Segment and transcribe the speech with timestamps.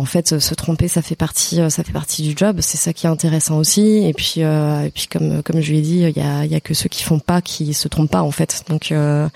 [0.00, 2.58] En fait, se tromper, ça fait partie, euh, ça fait partie du job.
[2.60, 4.06] C'est ça qui est intéressant aussi.
[4.06, 6.54] Et puis, euh, et puis comme comme je lui ai dit, il y a, y
[6.54, 8.62] a que ceux qui font pas qui se trompent pas en fait.
[8.68, 9.28] Donc, euh,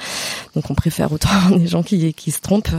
[0.54, 2.70] donc on préfère autant des gens qui qui se trompent.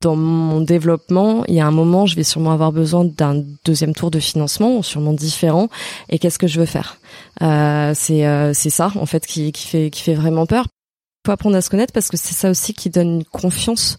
[0.00, 3.94] Dans mon développement, il y a un moment, je vais sûrement avoir besoin d'un deuxième
[3.94, 5.68] tour de financement, sûrement différent.
[6.08, 6.98] Et qu'est-ce que je veux faire?
[7.40, 8.24] Euh, C'est
[8.54, 10.66] c'est ça en fait qui qui fait qui fait vraiment peur
[11.24, 13.96] faut apprendre à se connaître parce que c'est ça aussi qui donne une confiance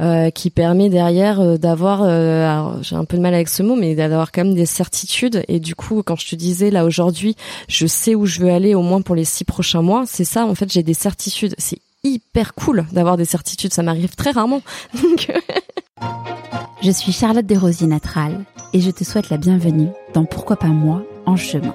[0.00, 3.76] euh, qui permet derrière euh, d'avoir euh, j'ai un peu de mal avec ce mot
[3.76, 5.44] mais d'avoir quand même des certitudes.
[5.46, 7.36] Et du coup quand je te disais là aujourd'hui
[7.68, 10.44] je sais où je veux aller au moins pour les six prochains mois c'est ça
[10.44, 11.54] en fait j'ai des certitudes.
[11.56, 14.62] C'est hyper cool d'avoir des certitudes ça m'arrive très rarement.
[16.82, 21.02] Je suis Charlotte Desrosiers Natral et je te souhaite la bienvenue dans Pourquoi pas moi
[21.24, 21.74] en chemin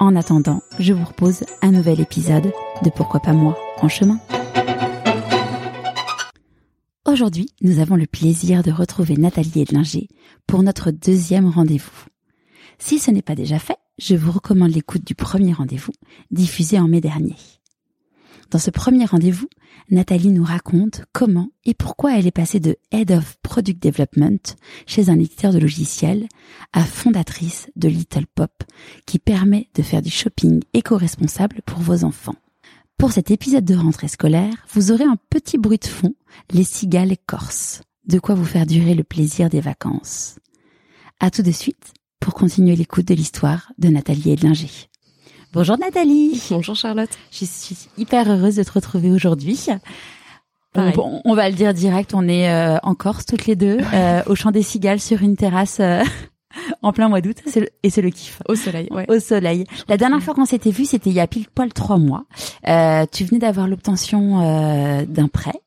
[0.00, 4.18] En attendant, je vous repose un nouvel épisode de Pourquoi pas moi en chemin.
[7.06, 10.08] Aujourd'hui, nous avons le plaisir de retrouver Nathalie Edlinger
[10.48, 12.06] pour notre deuxième rendez-vous.
[12.78, 15.92] Si ce n'est pas déjà fait, je vous recommande l'écoute du premier rendez-vous,
[16.32, 17.36] diffusé en mai dernier.
[18.50, 19.48] Dans ce premier rendez-vous,
[19.90, 25.10] Nathalie nous raconte comment et pourquoi elle est passée de Head of Product Development chez
[25.10, 26.28] un éditeur de logiciels
[26.72, 28.52] à fondatrice de Little Pop
[29.06, 32.36] qui permet de faire du shopping éco-responsable pour vos enfants.
[32.96, 36.14] Pour cet épisode de rentrée scolaire, vous aurez un petit bruit de fond,
[36.52, 37.82] les cigales corses.
[38.06, 40.38] De quoi vous faire durer le plaisir des vacances.
[41.20, 44.88] À tout de suite pour continuer l'écoute de l'histoire de Nathalie Edlinger.
[45.54, 46.42] Bonjour Nathalie.
[46.50, 47.10] Bonjour Charlotte.
[47.30, 49.68] Je suis hyper heureuse de te retrouver aujourd'hui.
[50.74, 54.22] On, on, va le dire direct, on est euh, en Corse toutes les deux, euh,
[54.26, 56.02] au champ des cigales sur une terrasse euh,
[56.82, 57.36] en plein mois d'août,
[57.84, 58.42] et c'est le kiff.
[58.48, 59.08] Au soleil, ouais.
[59.08, 59.64] Au soleil.
[59.86, 62.24] La dernière fois qu'on s'était vu, c'était il y a pile poil trois mois.
[63.12, 65.62] tu venais d'avoir l'obtention d'un prêt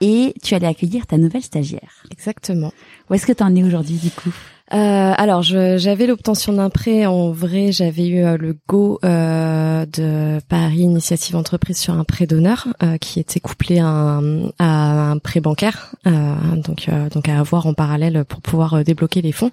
[0.00, 2.04] et tu allais accueillir ta nouvelle stagiaire.
[2.10, 2.72] Exactement.
[3.10, 4.32] Où est-ce que tu en es aujourd'hui du coup?
[4.72, 7.06] Euh, alors, j'avais l'obtention d'un prêt.
[7.06, 12.26] En vrai, j'avais eu euh, le go euh, de Paris Initiative Entreprise sur un prêt
[12.26, 14.20] d'honneur euh, qui était couplé à
[14.58, 19.50] un, prêt bancaire, donc donc à avoir en parallèle pour pouvoir débloquer les fonds.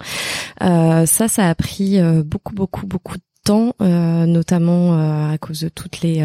[0.60, 4.94] ça, ça a pris beaucoup beaucoup beaucoup de temps, notamment
[5.32, 6.22] à cause de toutes les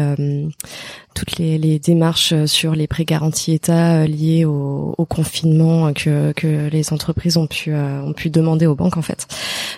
[1.19, 6.31] toutes les, les, démarches sur les prêts garantis État euh, liés au, au, confinement que,
[6.33, 9.27] que les entreprises ont pu euh, ont pu demander aux banques en fait.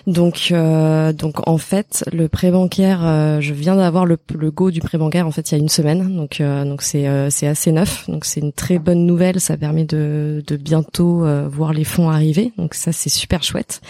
[0.06, 3.00] Donc euh, donc en fait le prêt bancaire,
[3.40, 5.68] je viens d'avoir le, le go du prêt bancaire en fait il y a une
[5.68, 6.16] semaine.
[6.16, 8.08] Donc donc c'est c'est assez neuf.
[8.08, 9.40] Donc c'est une très bonne nouvelle.
[9.40, 12.52] Ça permet de de bientôt voir les fonds arriver.
[12.58, 13.80] Donc ça c'est super chouette.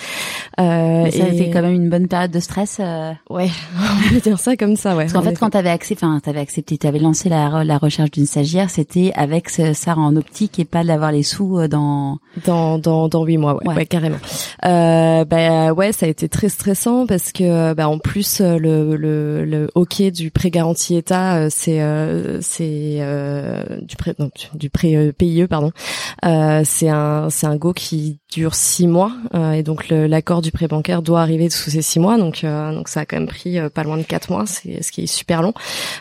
[0.61, 2.81] Euh, ça a été quand même une bonne période de stress.
[3.29, 3.42] Ouais,
[3.77, 4.97] on peut dire ça comme ça.
[4.97, 5.05] Ouais.
[5.05, 8.27] Parce qu'en fait, quand t'avais accepté, enfin t'avais accepté, t'avais lancé la, la recherche d'une
[8.27, 13.09] stagiaire, c'était avec ça en optique et pas d'avoir les sous euh, dans dans dans
[13.09, 13.87] dans huit mois, ouais, ouais.
[13.87, 14.19] carrément.
[14.65, 18.97] Euh, bah ouais, ça a été très stressant parce que bah en plus euh, le
[18.97, 21.81] le, le hockey du prêt garanti État, euh, c'est
[22.41, 22.99] c'est
[23.83, 25.73] du prêt non, du prêt PIE pardon.
[26.23, 29.13] c'est un c'est un go qui dure six mois
[29.55, 33.01] et donc l'accord du prêt bancaire doit arriver sous ces six mois donc donc ça
[33.01, 35.55] a quand même pris pas loin de quatre mois, c'est ce qui est super long.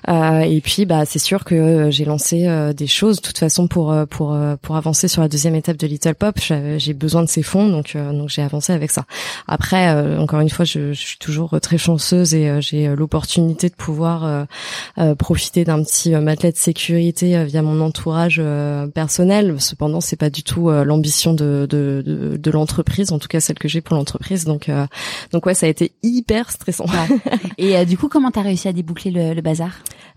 [0.08, 3.18] et puis bah c'est sûr que euh, j'ai lancé euh, des choses.
[3.18, 6.40] De toute façon, pour euh, pour pour avancer sur la deuxième étape de Little Pop,
[6.40, 9.06] j'ai besoin de ces fonds, donc donc j'ai avancé avec ça.
[9.48, 14.48] Après, encore une fois, je, je, suis toujours très chanceuse et j'ai l'opportunité de pouvoir
[15.18, 18.42] profiter d'un petit matelas de sécurité via mon entourage
[18.94, 19.56] personnel.
[19.60, 22.04] Cependant, c'est pas du tout l'ambition de de,
[22.38, 24.46] de, l'entreprise, en tout cas celle que j'ai pour l'entreprise.
[24.46, 24.70] Donc
[25.32, 26.86] donc ouais, ça a été hyper stressant.
[27.58, 29.72] Et du coup, comment t'as réussi à déboucler le, le bazar?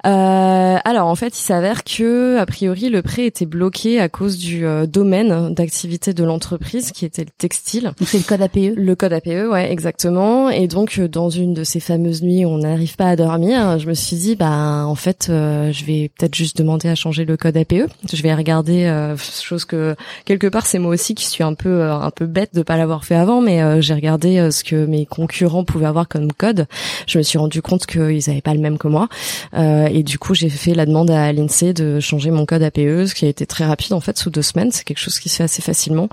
[0.06, 4.37] Euh, alors en fait, il s'avère que a priori le prêt était bloqué à cause
[4.37, 7.93] du euh, domaine d'activité de l'entreprise qui était le textile.
[8.05, 8.77] C'est le code APE.
[8.77, 10.51] Le code APE, ouais, exactement.
[10.51, 13.79] Et donc euh, dans une de ces fameuses nuits où on n'arrive pas à dormir,
[13.79, 17.25] je me suis dit bah en fait euh, je vais peut-être juste demander à changer
[17.25, 17.89] le code APE.
[18.12, 22.11] Je vais regarder chose que quelque part c'est moi aussi qui suis un peu un
[22.11, 25.87] peu bête de pas l'avoir fait avant, mais j'ai regardé ce que mes concurrents pouvaient
[25.87, 26.67] avoir comme code.
[27.06, 29.08] Je me suis rendu compte qu'ils avaient pas le même que moi.
[29.55, 33.06] Euh, et du coup, j'ai fait la demande à l'INSEE de changer mon code APE,
[33.06, 34.70] ce qui a été très rapide en fait, sous deux semaines.
[34.73, 36.08] C'est quelque chose qui se fait assez facilement.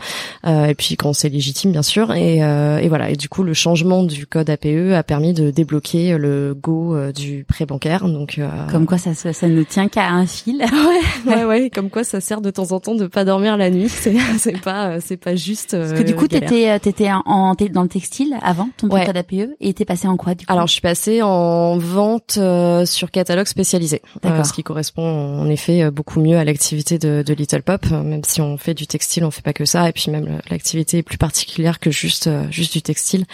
[0.45, 2.13] Euh, et puis quand c'est légitime, bien sûr.
[2.13, 3.09] Et, euh, et, voilà.
[3.09, 7.11] Et du coup, le changement du code APE a permis de débloquer le go euh,
[7.11, 8.07] du prêt bancaire.
[8.07, 10.63] Donc euh, comme quoi, ça, ça ne tient qu'à un fil.
[11.25, 11.69] ouais, ouais, ouais.
[11.69, 13.89] Comme quoi, ça sert de temps en temps de pas dormir la nuit.
[13.89, 15.77] C'est, c'est pas, c'est pas juste.
[15.77, 19.73] Parce que du coup, t'étais, t'étais en, dans le textile avant ton code APE et
[19.73, 20.51] t'es passé en quoi du coup?
[20.51, 22.39] Alors, je suis passée en vente
[22.85, 26.97] sur catalogue spécial spécialisé, euh, ce qui correspond en effet euh, beaucoup mieux à l'activité
[26.97, 29.65] de, de, Little Pop, euh, même si on fait du textile, on fait pas que
[29.65, 33.25] ça, et puis même l'activité est plus particulière que juste juste du textile.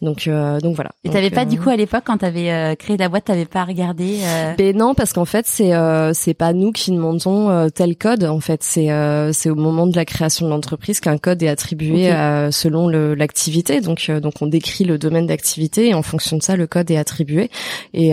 [0.00, 0.90] Donc donc voilà.
[1.04, 4.18] Et t'avais pas du coup à l'époque quand t'avais créé la boîte, t'avais pas regardé
[4.56, 5.72] Ben non, parce qu'en fait c'est
[6.14, 8.24] c'est pas nous qui demandons tel code.
[8.24, 8.88] En fait c'est
[9.32, 12.10] c'est au moment de la création de l'entreprise qu'un code est attribué
[12.50, 13.80] selon l'activité.
[13.80, 16.96] Donc donc on décrit le domaine d'activité et en fonction de ça le code est
[16.96, 17.50] attribué.
[17.94, 18.10] Et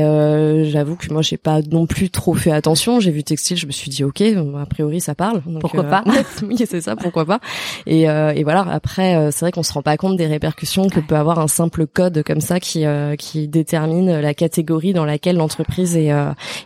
[0.70, 3.00] j'avoue que moi j'ai pas non plus trop fait attention.
[3.00, 5.42] J'ai vu textile, je me suis dit ok, a priori ça parle.
[5.60, 6.04] pourquoi euh, pas
[6.44, 7.40] Oui, c'est ça, pourquoi pas.
[7.86, 8.66] Et, euh, et voilà.
[8.70, 11.48] Après, euh, c'est vrai qu'on se rend pas compte des répercussions que peut avoir un
[11.48, 12.86] simple code comme ça qui
[13.18, 16.12] qui détermine la catégorie dans laquelle l'entreprise est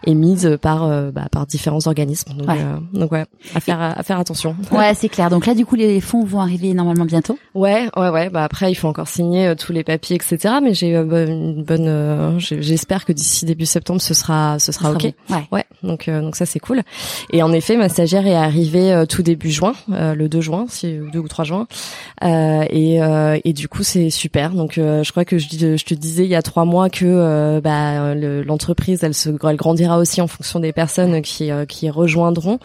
[0.06, 2.34] est mise par bah, par différents organismes.
[2.34, 2.60] Donc ouais.
[2.94, 4.56] donc ouais, à faire à faire attention.
[4.74, 5.30] Ouais, c'est clair.
[5.30, 7.38] Donc là, du coup, les fonds vont arriver normalement bientôt.
[7.54, 8.30] Ouais, ouais, ouais.
[8.30, 10.56] Bah après, il faut encore signer tous les papiers, etc.
[10.62, 11.83] Mais j'ai une bonne.
[12.40, 15.14] J'espère que d'ici début septembre, ce sera ce sera ok.
[15.30, 15.48] Ouais.
[15.52, 15.66] ouais.
[15.84, 16.82] Donc euh, donc ça c'est cool.
[17.32, 20.66] Et en effet, ma stagiaire est arrivée euh, tout début juin, euh, le 2 juin,
[20.70, 21.68] si 2 ou 3 juin.
[22.22, 23.00] et
[23.46, 24.52] et du coup c'est super.
[24.52, 28.16] Donc je crois que je, je te disais il y a trois mois que bah
[28.16, 32.60] l'entreprise elle se elle grandira aussi en fonction des personnes qui qui rejoindront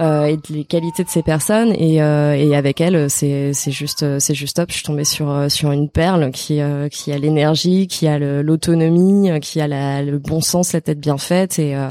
[0.00, 4.56] et des qualités de ces personnes et et avec elle c'est c'est juste c'est juste
[4.56, 4.70] top.
[4.70, 6.60] Je suis tombée sur sur une perle qui
[6.90, 8.18] qui a l'énergie, qui a
[8.64, 11.88] l'autonomie, qui a la, le bon sens, la tête bien faite et euh,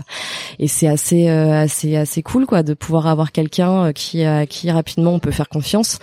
[0.59, 4.71] et c'est assez euh, assez assez cool quoi de pouvoir avoir quelqu'un euh, qui qui
[4.71, 5.99] rapidement on peut faire confiance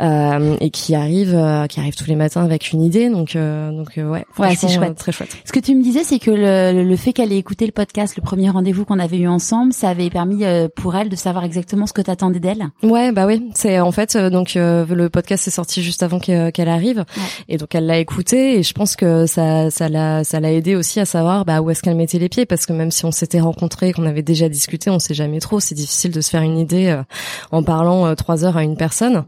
[0.00, 1.30] et qui arrive
[1.68, 3.08] qui arrive tous les matins avec une idée.
[3.08, 4.96] Donc donc ouais, ouais c'est chouette.
[4.96, 5.36] très chouette.
[5.44, 8.16] Ce que tu me disais c'est que le, le fait qu'elle ait écouté le podcast
[8.16, 10.44] le premier rendez-vous qu'on avait eu ensemble ça avait permis
[10.76, 12.68] pour elle de savoir exactement ce que t'attendais d'elle.
[12.82, 17.04] Ouais bah oui c'est en fait donc le podcast est sorti juste avant qu'elle arrive.
[17.48, 20.76] Et donc elle l'a écouté et je pense que ça ça l'a ça l'a aidé
[20.76, 23.10] aussi à savoir bah où est-ce qu'elle mettait les pieds parce que même si on
[23.10, 25.60] s'était rencontrés, qu'on avait déjà discuté, on sait jamais trop.
[25.60, 27.02] C'est difficile de se faire une idée euh,
[27.50, 29.24] en parlant euh, trois heures à une personne.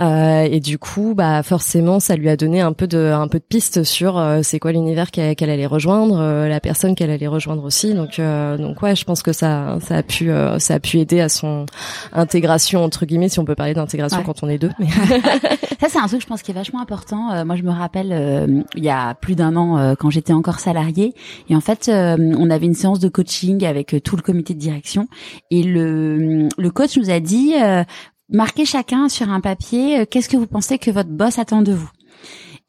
[0.00, 3.38] Euh, et du coup, bah forcément, ça lui a donné un peu de un peu
[3.38, 7.94] de piste sur c'est quoi l'univers qu'elle allait rejoindre, la personne qu'elle allait rejoindre aussi.
[7.94, 8.20] Donc
[8.58, 11.66] donc ouais, je pense que ça ça a pu ça a pu aider à son
[12.12, 14.70] intégration entre guillemets, si on peut parler d'intégration quand on est deux.
[14.78, 14.88] Mais...
[15.80, 17.44] ça c'est un truc je pense qui est vachement important.
[17.44, 21.14] moi je me rappelle il y a plus d'un an quand j'étais encore salariée
[21.48, 24.58] et en fait on avait une séance de coaching avec euh, tout le comité de
[24.58, 25.08] direction
[25.50, 27.84] et le, le coach nous a dit euh,
[28.28, 31.72] marquez chacun sur un papier euh, qu'est-ce que vous pensez que votre boss attend de
[31.72, 31.90] vous?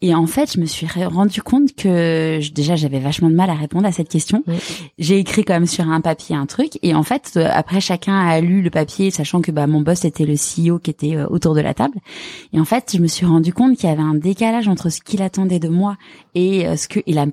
[0.02, 3.54] Et en fait, je me suis rendu compte que déjà j'avais vachement de mal à
[3.54, 4.44] répondre à cette question.
[5.00, 8.20] J'ai écrit quand même sur un papier un truc et en fait euh, après chacun
[8.20, 11.28] a lu le papier sachant que bah mon boss était le CEO qui était euh,
[11.30, 11.98] autour de la table.
[12.52, 15.00] Et en fait, je me suis rendu compte qu'il y avait un décalage entre ce
[15.00, 15.96] qu'il attendait de moi
[16.36, 17.26] et euh, ce que et la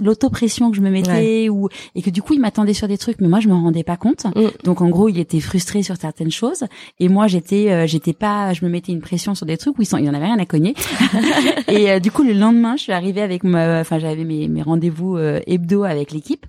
[0.00, 3.20] l'autopression que je me mettais ou et que du coup il m'attendait sur des trucs
[3.20, 4.24] mais moi je me rendais pas compte.
[4.24, 4.48] Mm.
[4.64, 6.64] Donc en gros, il était frustré sur certaines choses
[6.98, 10.04] et moi j'étais j'étais pas je me mettais une pression sur des trucs où il
[10.04, 10.74] y en avait rien à cogner.
[11.68, 15.16] et du coup, le lendemain, je suis arrivée avec ma, enfin, j'avais mes, mes rendez-vous
[15.16, 16.46] euh, hebdo avec l'équipe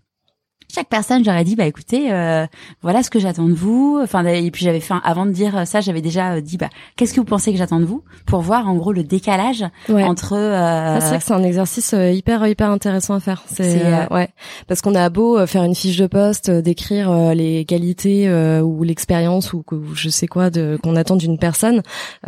[0.73, 2.45] chaque personne, j'aurais dit bah écoutez, euh,
[2.83, 3.99] voilà ce que j'attends de vous.
[4.03, 7.13] Enfin et puis j'avais fait avant de dire ça, j'avais déjà euh, dit bah qu'est-ce
[7.13, 10.33] que vous pensez que j'attends de vous pour voir en gros le décalage entre.
[10.33, 10.99] Euh...
[10.99, 13.43] C'est vrai que c'est un exercice euh, hyper hyper intéressant à faire.
[13.47, 14.29] C'est ouais
[14.67, 19.63] parce qu'on a beau faire une fiche de poste, décrire les qualités ou l'expérience ou,
[19.93, 21.81] je sais quoi de qu'on attend d'une personne,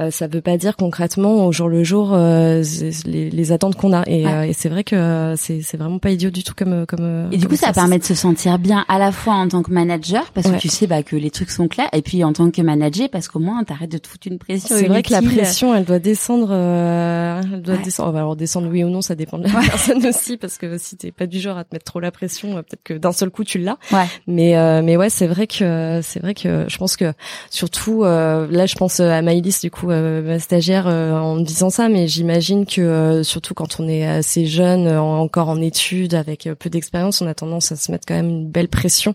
[0.10, 4.03] ça veut pas dire concrètement au jour le jour les, les attentes qu'on a.
[4.07, 7.29] Et, et c'est vrai que c'est c'est vraiment pas idiot du tout comme comme.
[7.31, 9.61] Et du coup ça permet de se sentir sentir bien à la fois en tant
[9.61, 12.31] que manager parce que tu sais bah que les trucs sont clairs et puis en
[12.31, 14.73] tant que manager parce qu'au moins t'arrêtes de te foutre une pression.
[14.75, 18.17] C'est vrai que la pression elle doit descendre, euh, elle doit descendre.
[18.17, 21.11] alors descendre oui ou non ça dépend de la personne aussi parce que si t'es
[21.11, 23.43] pas du genre à te mettre trop la pression, euh, peut-être que d'un seul coup
[23.43, 23.77] tu l'as.
[23.91, 24.05] Ouais.
[24.27, 27.13] Mais euh, mais ouais c'est vrai que c'est vrai que je pense que
[27.50, 32.07] surtout là je pense à Maïlis du coup ma stagiaire en me disant ça mais
[32.07, 37.27] j'imagine que surtout quand on est assez jeune encore en études avec peu d'expérience on
[37.27, 39.13] a tendance à se mettre quand même une belle pression,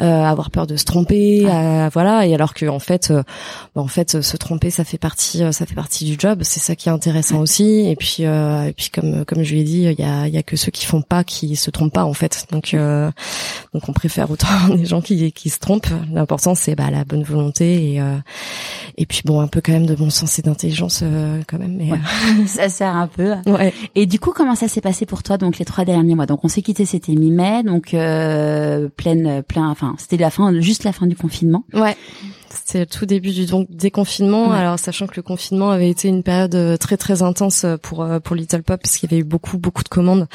[0.00, 1.46] euh, avoir peur de se tromper,
[1.92, 2.26] voilà.
[2.26, 3.22] Et alors que en fait, euh,
[3.74, 6.40] bah, en fait, se tromper, ça fait partie, euh, ça fait partie du job.
[6.42, 7.88] C'est ça qui est intéressant aussi.
[7.88, 10.38] Et puis, euh, et puis comme comme je lui ai dit, il y a, y
[10.38, 12.46] a que ceux qui font pas qui se trompent pas en fait.
[12.50, 13.10] Donc, euh,
[13.74, 15.90] donc on préfère autant des gens qui qui se trompent.
[16.12, 18.02] L'important c'est bah la bonne volonté et
[18.96, 21.04] et puis bon un peu quand même de bon sens et d'intelligence
[21.46, 21.76] quand même.
[21.76, 21.90] Mais
[22.46, 23.34] ça sert un peu.
[23.50, 23.74] Ouais.
[23.96, 26.26] Et du coup, comment ça s'est passé pour toi donc les trois derniers mois?
[26.26, 28.39] Donc on s'est quitté, c'était mi-mai, donc euh,
[28.96, 31.64] pleine, plein, enfin c'était la fin, juste la fin du confinement.
[31.72, 31.96] Ouais.
[32.52, 34.52] C'était le tout début du donc déconfinement.
[34.52, 38.02] Alors sachant que le confinement avait été une période euh, très très intense euh, pour
[38.02, 40.26] euh, pour Little Pop parce qu'il y avait eu beaucoup beaucoup de commandes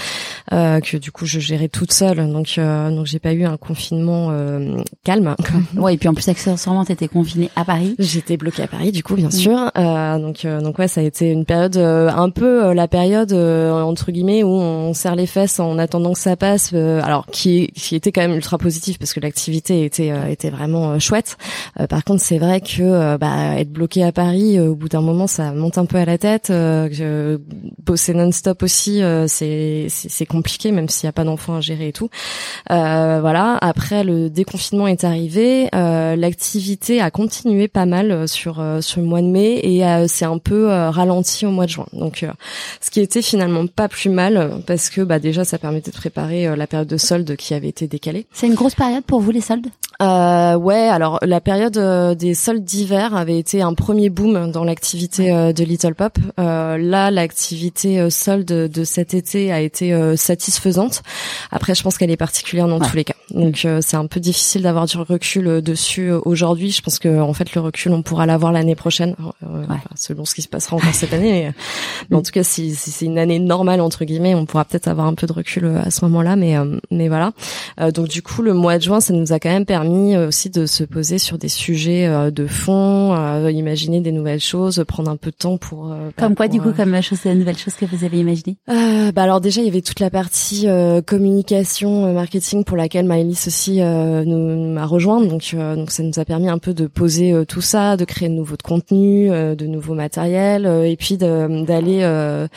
[0.54, 2.18] euh, que du coup je gérais toute seule.
[2.32, 5.36] Donc euh, donc j'ai pas eu un confinement euh, calme.
[5.76, 7.96] ouais et puis en plus accessoirement t'étais confinée à Paris.
[8.00, 9.32] J'étais bloquée à Paris du coup bien mm.
[9.32, 9.72] sûr.
[9.76, 14.50] donc donc ouais ça a été une période un peu la période entre guillemets où
[14.50, 16.74] on serre les fesses en attendant que ça passe.
[16.74, 21.38] alors qui qui était quand même ultra positif parce que l'activité était était vraiment chouette.
[21.90, 25.02] par contre c'est vrai que euh, bah, être bloqué à Paris, euh, au bout d'un
[25.02, 26.50] moment, ça monte un peu à la tête.
[26.52, 27.38] Euh,
[27.84, 31.94] bosser non-stop aussi, c'est c'est compliqué, même s'il n'y a pas d'enfants à gérer et
[31.94, 32.10] tout.
[32.70, 33.58] voilà.
[33.62, 39.28] Après, le déconfinement est arrivé, l'activité a continué pas mal sur sur le mois de
[39.28, 41.88] mai et c'est un peu ralenti au mois de juin.
[41.94, 42.26] Donc,
[42.82, 46.56] ce qui était finalement pas plus mal parce que bah déjà, ça permettait de préparer
[46.56, 48.26] la période de solde qui avait été décalée.
[48.34, 49.68] C'est une grosse période pour vous les soldes?
[50.00, 50.90] Ouais.
[50.90, 51.78] Alors la période
[52.18, 56.18] des soldes d'hiver avait été un premier boom dans l'activité euh, de Little Pop.
[56.40, 61.04] Euh, là, l'activité euh, solde de cet été a été satisfaisante.
[61.52, 63.14] Après, je pense qu'elle est particulière dans tous les cas.
[63.32, 66.72] Donc, c'est un peu difficile d'avoir du recul dessus aujourd'hui.
[66.72, 69.16] Je pense que en fait, le recul, on pourra l'avoir l'année prochaine,
[69.96, 71.52] selon ce qui se passera encore cette année.
[72.10, 74.88] Mais, en tout cas, si, si c'est une année normale entre guillemets, on pourra peut-être
[74.88, 76.36] avoir un peu de recul à ce moment-là.
[76.36, 76.56] Mais
[76.92, 77.32] mais voilà.
[77.94, 79.85] donc du coup, le mois de juin, ça nous a quand même permis
[80.18, 84.84] aussi de se poser sur des sujets euh, de fond, euh, imaginer des nouvelles choses,
[84.88, 85.92] prendre un peu de temps pour.
[85.92, 88.58] Euh, bah, comme quoi, du coup, comme chose, des nouvelles choses que vous avez imaginées
[88.68, 90.68] Bah alors déjà, il y avait toute la partie
[91.06, 95.22] communication, marketing pour laquelle Maëlys aussi nous m'a rejoint.
[95.22, 98.34] Donc donc ça nous a permis un peu de poser tout ça, de créer de
[98.34, 102.48] nouveaux contenus, de nouveaux matériels, et puis d'aller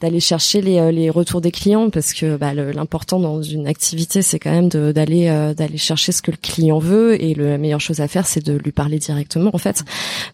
[0.00, 4.38] d'aller chercher les, les retours des clients parce que bah, l'important dans une activité, c'est
[4.38, 5.26] quand même d'aller
[5.56, 8.44] d'aller chercher ce que le client veut et le, la meilleure chose à faire, c'est
[8.44, 9.84] de lui parler directement en fait.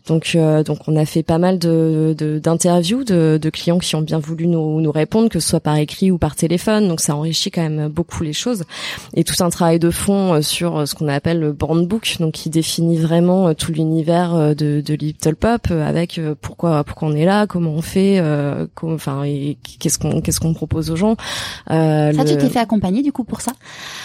[0.06, 4.00] Donc euh, donc on a fait pas mal de d'interviews de, de, clients qui ont
[4.00, 6.88] bien voulu nous, nous répondre, que ce soit par écrit ou par téléphone.
[6.88, 8.64] Donc ça enrichit quand même beaucoup les choses
[9.14, 12.16] et tout un travail de fond euh, sur euh, ce qu'on appelle le brand book,
[12.20, 17.24] donc qui définit vraiment tout l'univers de, de Little Pop avec pourquoi pourquoi on est
[17.24, 18.22] là, comment on fait,
[18.82, 21.16] enfin et qu'est-ce qu'on qu'est-ce qu'on propose aux gens.
[21.68, 23.52] ça tu t'es fait accompagner du coup pour ça?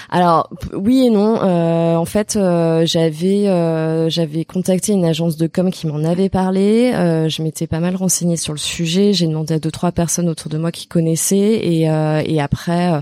[0.10, 1.42] Alors oui et non.
[1.42, 3.48] en fait j'avais
[4.10, 6.92] j'avais contacté une agence de com qui m'en avait parlé.
[6.94, 9.14] Euh, je m'étais pas mal renseignée sur le sujet.
[9.14, 12.94] J'ai demandé à deux trois personnes autour de moi qui connaissaient et, euh, et après,
[12.94, 13.02] euh,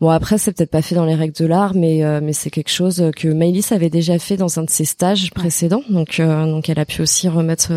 [0.00, 2.70] bon après c'est peut-être pas fait dans les règles de l'art, mais mais c'est quelque
[2.70, 5.82] chose que Maëlys avait déjà fait dans un de ses stages précédents.
[5.88, 7.72] Donc donc elle a pu aussi remettre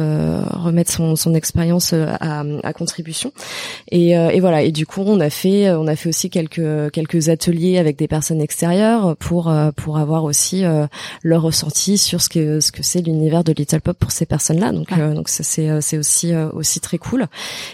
[0.58, 3.32] remettre son, son expérience à, à, contribution.
[3.92, 4.64] Et, et voilà.
[4.64, 8.08] Et du coup on a fait on a fait aussi quelques quelques ateliers avec des
[8.08, 10.64] personnes extérieures pour pour avoir aussi
[11.24, 14.72] leur ressenti sur ce que ce que c'est l'univers de Little Pop pour ces personnes-là.
[14.72, 17.28] Donc euh, donc ça c'est euh, c'est aussi euh, aussi très cool.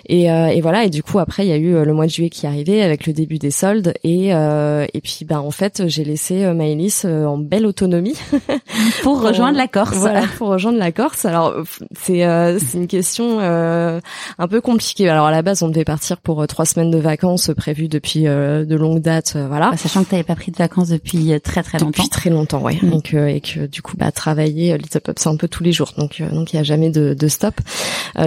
[0.08, 2.30] Et et voilà et du coup après il y a eu le mois de juillet
[2.30, 6.04] qui est arrivé avec le début des soldes et et puis ben en fait j'ai
[6.04, 8.16] laissé Maëlys en belle autonomie
[9.04, 9.96] pour rejoindre la Corse.
[9.98, 11.26] Voilà pour rejoindre la Corse.
[11.26, 11.54] Alors
[11.98, 12.26] c'est
[12.60, 15.10] c'est une question un peu compliquée.
[15.10, 18.76] Alors à la base on devait partir pour trois semaines de vacances prévues depuis de
[18.76, 19.36] longues dates.
[19.36, 19.76] voilà.
[19.78, 22.04] Sachant que tu n'avais pas pris de vacances depuis très très longtemps.
[22.04, 22.78] Depuis très longtemps, ouais.
[22.82, 22.97] Mm.
[22.98, 25.72] Et que et que du coup bah travailler Little Pop c'est un peu tous les
[25.72, 25.94] jours.
[25.98, 27.56] Donc donc il y a jamais de, de stop.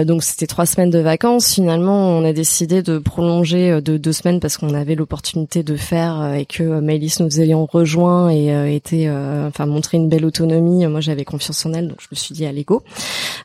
[0.05, 1.53] Donc c'était trois semaines de vacances.
[1.53, 6.33] Finalement on a décidé de prolonger de deux semaines parce qu'on avait l'opportunité de faire
[6.33, 10.85] et que Maëlys nous ayant rejoint et était enfin montré une belle autonomie.
[10.87, 12.83] Moi j'avais confiance en elle donc je me suis dit allez go.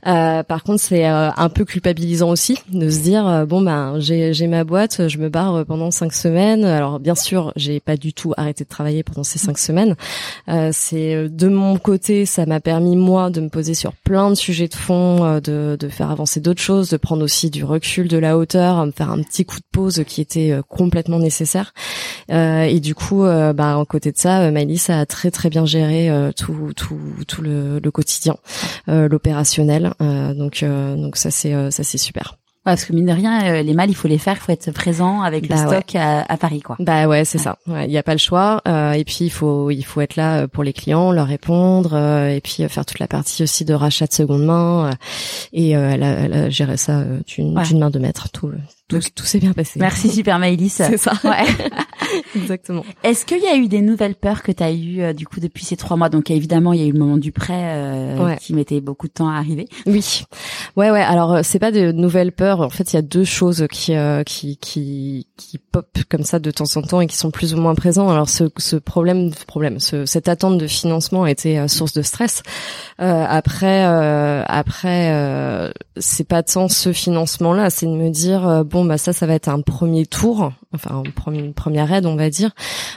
[0.02, 4.64] Par contre c'est un peu culpabilisant aussi de se dire bon ben j'ai j'ai ma
[4.64, 6.64] boîte je me barre pendant cinq semaines.
[6.64, 9.97] Alors bien sûr j'ai pas du tout arrêté de travailler pendant ces cinq semaines.
[10.49, 10.71] Euh,
[11.25, 14.68] c'est de mon côté, ça m'a permis moi de me poser sur plein de sujets
[14.68, 18.18] de fond, euh, de, de faire avancer d'autres choses, de prendre aussi du recul, de
[18.18, 21.75] la hauteur, me faire un petit coup de pause qui était euh, complètement nécessaire.
[22.30, 25.66] Euh, et du coup, euh, bah, en côté de ça, Maëlys a très très bien
[25.66, 28.37] géré tout tout tout le, le quotidien,
[28.87, 29.92] l'opérationnel.
[30.00, 33.90] donc donc ça c'est ça c'est super parce que mine de rien, euh, les mâles,
[33.90, 36.76] il faut les faire, il faut être présent avec le bah stock à, Paris, quoi.
[36.80, 37.58] Bah ouais, c'est ça.
[37.68, 38.61] Il n'y a pas le choix.
[38.66, 41.96] Euh, et puis il faut il faut être là euh, pour les clients, leur répondre,
[41.96, 44.90] et puis faire toute la partie aussi de rachat de seconde main.
[45.52, 48.50] et elle a, elle, a, géré ça d'une main de maître, tout
[48.88, 49.81] tout, tout s'est bien passé.
[49.81, 50.73] Merci Super Maëlys.
[50.76, 51.12] C'est ça.
[51.25, 51.45] Ouais.
[52.37, 52.85] Exactement.
[53.02, 55.40] Est-ce qu'il y a eu des nouvelles peurs que tu as eues euh, du coup
[55.40, 56.09] depuis ces trois mois?
[56.09, 59.12] Donc évidemment, il y a eu le moment du prêt euh, qui mettait beaucoup de
[59.12, 59.66] temps à arriver.
[59.87, 60.23] Oui.
[60.76, 61.02] Ouais, ouais.
[61.02, 62.61] Alors euh, c'est pas de nouvelles peurs.
[62.61, 66.50] En fait, il y a deux choses qui qui qui qui pop comme ça de
[66.50, 68.09] temps en temps et qui sont plus ou moins présents.
[68.09, 72.43] Alors ce, ce problème, problème, ce, cette attente de financement a été source de stress.
[72.99, 79.25] après, après, c'est pas tant ce financement-là, c'est de me dire bon bah ça, ça
[79.26, 81.02] va être un premier tour enfin
[81.33, 82.50] une première aide on va dire.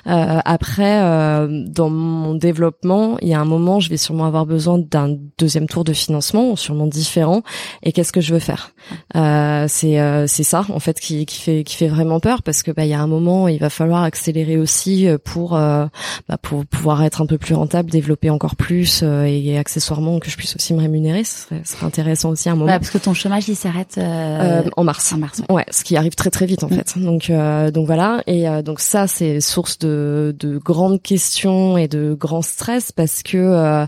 [0.07, 4.45] Euh, après euh, dans mon développement il y a un moment je vais sûrement avoir
[4.45, 7.41] besoin d'un deuxième tour de financement sûrement différent.
[7.83, 8.71] Et qu'est-ce que je veux faire?
[9.15, 12.63] Euh, c'est euh, c'est ça en fait qui, qui fait qui fait vraiment peur parce
[12.63, 15.85] que bah il y a un moment il va falloir accélérer aussi pour euh,
[16.27, 20.29] bah, pour pouvoir être un peu plus rentable développer encore plus euh, et, accessoirement que
[20.29, 21.23] je puisse aussi me rémunérer.
[21.23, 22.71] Ce serait, intéressant aussi à un moment.
[22.71, 25.13] parce que ton chômage il s'arrête en mars.
[25.13, 25.65] en mars ouais.
[25.69, 26.73] ce qui arrive très très vite en mm.
[26.73, 26.97] fait.
[26.97, 27.31] Donc
[27.71, 28.21] donc voilà.
[28.27, 33.23] Et euh, donc ça c'est source de, de grandes questions et de grands stress parce
[33.23, 33.85] que euh,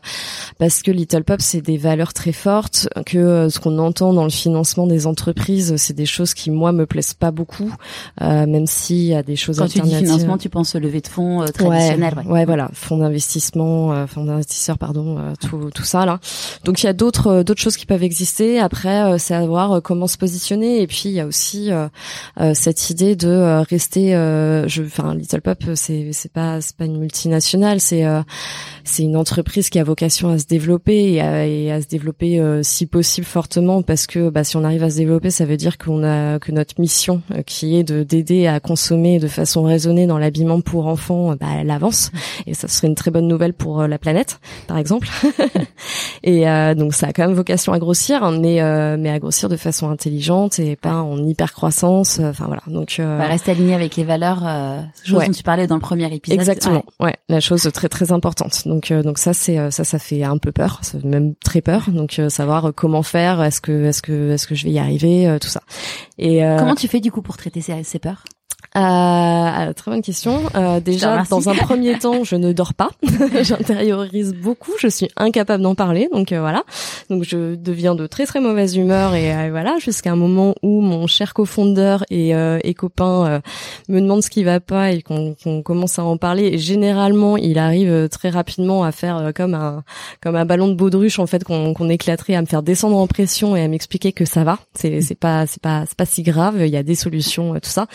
[0.57, 4.23] parce que Little Pop c'est des valeurs très fortes que euh, ce qu'on entend dans
[4.23, 7.73] le financement des entreprises c'est des choses qui moi me plaisent pas beaucoup
[8.19, 9.97] même s'il y a des choses quand alternatives.
[9.97, 12.45] tu dis financement tu penses lever de fonds traditionnel ouais, ouais.
[12.45, 12.69] voilà.
[12.73, 16.19] Fonds d'investissement fonds d'investisseurs pardon tout tout ça là.
[16.63, 18.59] Donc il y a d'autres d'autres choses qui peuvent exister.
[18.59, 20.81] Après c'est à voir comment se positionner.
[20.81, 21.69] Et puis il y a aussi
[22.53, 26.99] cette idée de rester euh, je enfin Little Pop c'est c'est pas c'est pas une
[26.99, 28.21] multinationale c'est euh,
[28.83, 32.39] c'est une entreprise qui a vocation à se développer et à, et à se développer
[32.39, 35.55] euh, si possible fortement parce que bah, si on arrive à se développer ça veut
[35.55, 40.05] dire qu'on a que notre mission qui est de d'aider à consommer de façon raisonnée
[40.05, 42.11] dans l'habillement pour enfants bah, elle avance
[42.47, 45.09] et ça serait une très bonne nouvelle pour la planète par exemple.
[46.23, 48.61] Et donc ça a quand même vocation à grossir mais
[48.97, 52.61] mais à grossir de façon intelligente et pas en hyper croissance enfin voilà.
[52.67, 56.13] Donc bah, rester aligné avec les valeurs, euh, chose dont tu parlais dans le premier
[56.13, 56.39] épisode.
[56.39, 56.83] Exactement.
[56.99, 58.67] Ouais, la chose très très importante.
[58.67, 61.35] Donc euh, donc ça c'est euh, ça ça fait un peu peur, ça fait même
[61.35, 61.89] très peur.
[61.89, 65.37] Donc euh, savoir comment faire, est-ce que est-ce que est-ce que je vais y arriver,
[65.39, 65.61] tout ça.
[66.17, 68.23] Et comment tu fais du coup pour traiter ces, ces peurs?
[68.77, 70.43] Euh, très bonne question.
[70.55, 72.91] Euh, déjà, dans un premier temps, je ne dors pas.
[73.41, 74.71] J'intériorise beaucoup.
[74.79, 76.07] Je suis incapable d'en parler.
[76.13, 76.63] Donc euh, voilà.
[77.09, 80.79] Donc je deviens de très très mauvaise humeur et euh, voilà jusqu'à un moment où
[80.79, 83.41] mon cher cofondeur et, euh, et copain
[83.89, 86.45] me demande ce qui va pas et qu'on commence à en parler.
[86.53, 89.83] Et généralement, il arrive très rapidement à faire comme un
[90.21, 93.07] comme un ballon de baudruche en fait qu'on qu'on éclaterait, à me faire descendre en
[93.07, 94.59] pression et à m'expliquer que ça va.
[94.73, 96.55] C'est c'est pas c'est pas c'est pas si grave.
[96.61, 97.87] Il y a des solutions tout ça.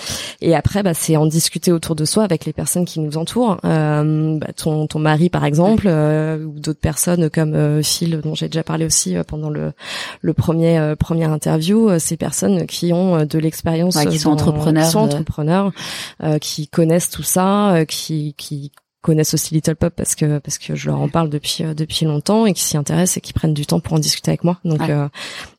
[0.42, 3.59] Et après, bah, c'est en discuter autour de soi avec les personnes qui nous entourent.
[3.64, 8.35] Euh, bah, ton, ton mari, par exemple, euh, ou d'autres personnes comme euh, Phil, dont
[8.35, 9.72] j'ai déjà parlé aussi euh, pendant le,
[10.20, 11.98] le premier euh, première interview.
[11.98, 15.72] ces personnes qui ont de l'expérience, qui sont entrepreneurs, qui, sont entrepreneurs
[16.40, 18.72] qui connaissent tout ça, qui, qui
[19.06, 22.04] connaissent aussi Little Pop parce que parce que je leur en parle depuis euh, depuis
[22.06, 24.58] longtemps et qui s'y intéressent et qui prennent du temps pour en discuter avec moi.
[24.64, 25.08] Donc euh,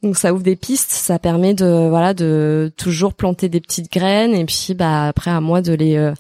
[0.04, 4.36] donc ça ouvre des pistes, ça permet de voilà de toujours planter des petites graines
[4.36, 6.14] et puis bah après à moi de les euh,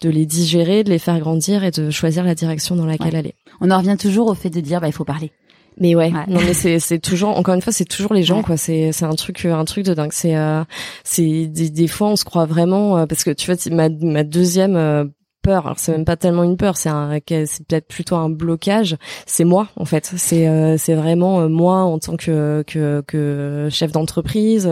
[0.00, 3.36] de les digérer, de les faire grandir et de choisir la direction dans laquelle aller.
[3.60, 5.30] On en revient toujours au fait de dire bah il faut parler.
[5.78, 8.56] Mais ouais, non mais c'est c'est toujours encore une fois c'est toujours les gens quoi.
[8.56, 10.12] C'est c'est un truc un truc de dingue.
[10.12, 10.64] C'est euh,
[11.04, 15.12] c'est des, des fois on se croit vraiment parce que tu vois ma ma deuxième
[15.42, 15.66] peur.
[15.66, 18.96] Alors c'est même pas tellement une peur, c'est un, c'est peut-être plutôt un blocage.
[19.26, 20.12] C'est moi en fait.
[20.16, 24.70] C'est euh, c'est vraiment euh, moi en tant que que, que chef d'entreprise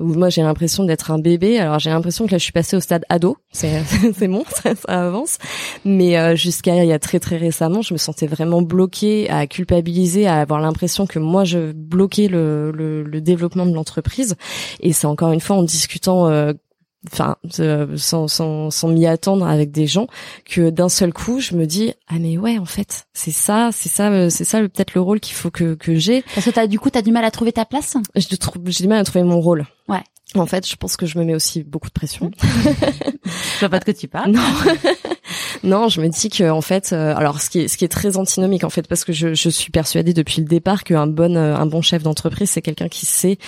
[0.00, 1.58] où moi j'ai l'impression d'être un bébé.
[1.58, 3.36] Alors j'ai l'impression que là je suis passée au stade ado.
[3.52, 3.82] C'est
[4.16, 5.38] c'est bon, ça, avance.
[5.84, 9.46] Mais euh, jusqu'à il y a très très récemment, je me sentais vraiment bloquée, à
[9.46, 14.36] culpabiliser, à avoir l'impression que moi je bloquais le le, le développement de l'entreprise.
[14.80, 16.26] Et c'est encore une fois en discutant
[17.12, 17.36] enfin
[17.96, 20.06] sans sans sans m'y attendre avec des gens
[20.44, 23.88] que d'un seul coup je me dis ah mais ouais en fait c'est ça c'est
[23.88, 26.66] ça euh, c'est ça peut-être le rôle qu'il faut que que j'ai parce que t'as
[26.66, 27.96] du coup t'as du mal à trouver ta place?
[28.14, 28.36] J'ai
[28.82, 30.02] du mal à trouver mon rôle ouais
[30.34, 32.30] en fait, je pense que je me mets aussi beaucoup de pression.
[32.42, 34.32] je vois pas de quoi tu parles.
[34.32, 34.42] Non.
[35.62, 37.88] non, je me dis que en fait, euh, alors ce qui est ce qui est
[37.88, 41.36] très antinomique en fait, parce que je, je suis persuadée depuis le départ qu'un bon
[41.36, 43.38] euh, un bon chef d'entreprise c'est quelqu'un qui sait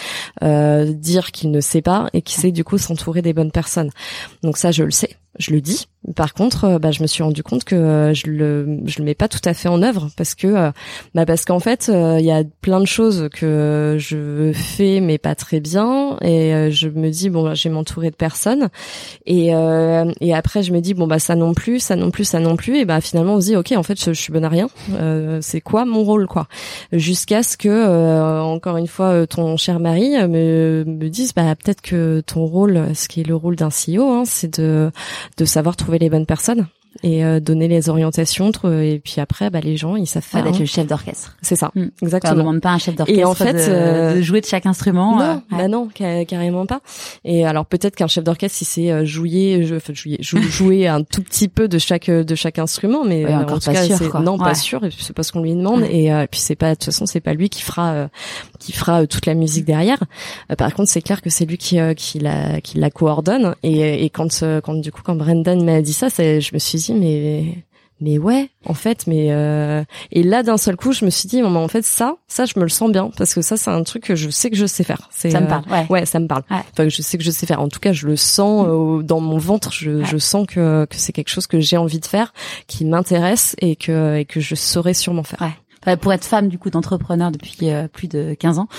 [0.42, 3.90] euh, dire qu'il ne sait pas et qui sait du coup s'entourer des bonnes personnes.
[4.42, 5.88] Donc ça, je le sais je le dis.
[6.14, 9.04] Par contre, euh, bah, je me suis rendu compte que euh, je le je le
[9.04, 10.70] mets pas tout à fait en œuvre parce que euh,
[11.14, 15.34] bah parce qu'en fait il y a plein de choses que je fais mais pas
[15.34, 18.68] très bien et je me dis bon bah, je vais m'entourer de personnes
[19.26, 19.48] et
[20.20, 22.56] et après je me dis bon bah ça non plus ça non plus ça non
[22.56, 24.68] plus et bah finalement on se dit ok en fait je, suis bonne à rien.
[25.40, 26.46] C'est quoi mon rôle quoi?
[26.92, 32.22] Jusqu'à ce que encore une fois ton cher mari me me dise bah peut-être que
[32.26, 34.90] ton rôle ce qui est le rôle d'un CEO hein, c'est de
[35.37, 36.66] de savoir trouver les bonnes personnes
[37.02, 40.56] et euh, donner les orientations et puis après bah les gens ils savent faire d'être
[40.56, 40.61] hein.
[40.61, 41.37] le chef d'orchestre.
[41.42, 41.87] C'est ça mm.
[42.02, 44.66] exactement on demande pas un chef d'orchestre et en fait de, euh, jouer de chaque
[44.66, 45.88] instrument non euh, bah non
[46.26, 46.80] carrément pas.
[47.24, 50.18] Et alors peut-être qu'un chef d'orchestre si c'est jouer je, enfin, jouer
[50.50, 54.20] jouer un tout petit peu de chaque de chaque instrument mais en tout cas sûr,
[54.20, 56.87] non pas sûr c'est pas ce qu'on lui demande et, puis c'est pas de toute
[56.87, 58.08] façon c'est pas lui qui fera
[58.58, 59.98] qui fera toute la musique derrière.
[60.56, 63.54] Par contre c'est clair que c'est lui qui qui la qui la coordonne.
[63.62, 66.94] Et, et quand quand du coup quand Brendan m'a dit ça je me suis dit
[66.94, 67.64] mais
[68.00, 69.82] mais ouais en fait mais euh...
[70.12, 72.62] et là d'un seul coup je me suis dit en fait ça ça je me
[72.62, 74.84] le sens bien parce que ça c'est un truc que je sais que je sais
[74.84, 75.08] faire.
[75.10, 76.42] Ça me parle ouais, ouais ça me parle.
[76.50, 77.60] Enfin je sais que je sais faire.
[77.60, 78.70] En tout cas je le sens mm.
[78.70, 79.72] euh, dans mon ventre.
[79.72, 82.32] Je, je sens que que c'est quelque chose que j'ai envie de faire
[82.66, 85.42] qui m'intéresse et que et que je saurais sûrement faire
[85.88, 88.68] ouais pour être femme du coup d'entrepreneur depuis euh, plus de 15 ans.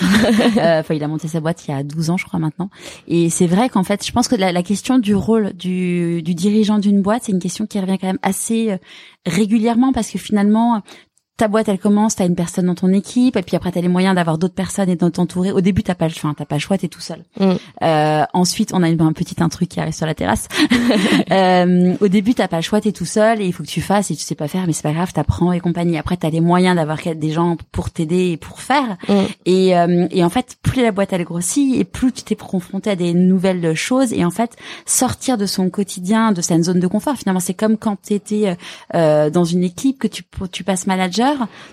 [0.56, 2.70] Euh, enfin, il a monté sa boîte il y a 12 ans, je crois maintenant.
[3.06, 6.34] Et c'est vrai qu'en fait, je pense que la, la question du rôle du, du
[6.34, 8.76] dirigeant d'une boîte, c'est une question qui revient quand même assez euh,
[9.26, 10.82] régulièrement parce que finalement,
[11.40, 13.88] ta boîte elle commence, t'as une personne dans ton équipe, et puis après t'as les
[13.88, 15.52] moyens d'avoir d'autres personnes et de t'entourer.
[15.52, 17.24] Au début t'as pas le choix, t'as pas le choix, t'es tout seul.
[17.38, 17.52] Mm.
[17.82, 20.48] Euh, ensuite on a un petit truc qui arrive sur la terrasse.
[21.30, 23.80] euh, au début t'as pas le choix, t'es tout seul et il faut que tu
[23.80, 25.96] fasses et tu sais pas faire, mais c'est pas grave, t'apprends et compagnie.
[25.96, 28.98] Après t'as les moyens d'avoir des gens pour t'aider et pour faire.
[29.08, 29.14] Mm.
[29.46, 32.90] Et, euh, et en fait plus la boîte elle grossit et plus tu t'es confronté
[32.90, 36.86] à des nouvelles choses et en fait sortir de son quotidien, de sa zone de
[36.86, 37.16] confort.
[37.16, 38.58] Finalement c'est comme quand t'étais
[38.94, 40.22] euh, dans une équipe que tu
[40.52, 41.29] tu passes manager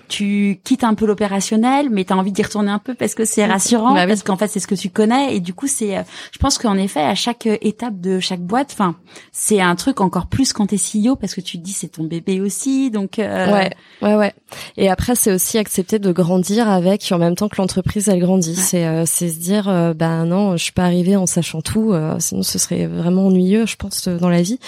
[0.08, 3.24] tu quittes un peu l'opérationnel, mais tu as envie d'y retourner un peu parce que
[3.24, 5.36] c'est rassurant, bah parce qu'en fait c'est ce que tu connais.
[5.36, 8.70] Et du coup c'est, euh, je pense qu'en effet à chaque étape de chaque boîte,
[8.72, 8.96] enfin
[9.32, 12.04] c'est un truc encore plus quand t'es CEO parce que tu te dis c'est ton
[12.04, 13.52] bébé aussi, donc euh...
[13.52, 13.70] ouais,
[14.02, 14.34] ouais, ouais.
[14.76, 18.56] Et après c'est aussi accepter de grandir avec en même temps que l'entreprise elle grandit.
[18.56, 21.94] C'est euh, c'est se dire euh, bah non je suis pas arrivée en sachant tout,
[22.18, 24.58] sinon ce serait vraiment ennuyeux je pense dans la vie.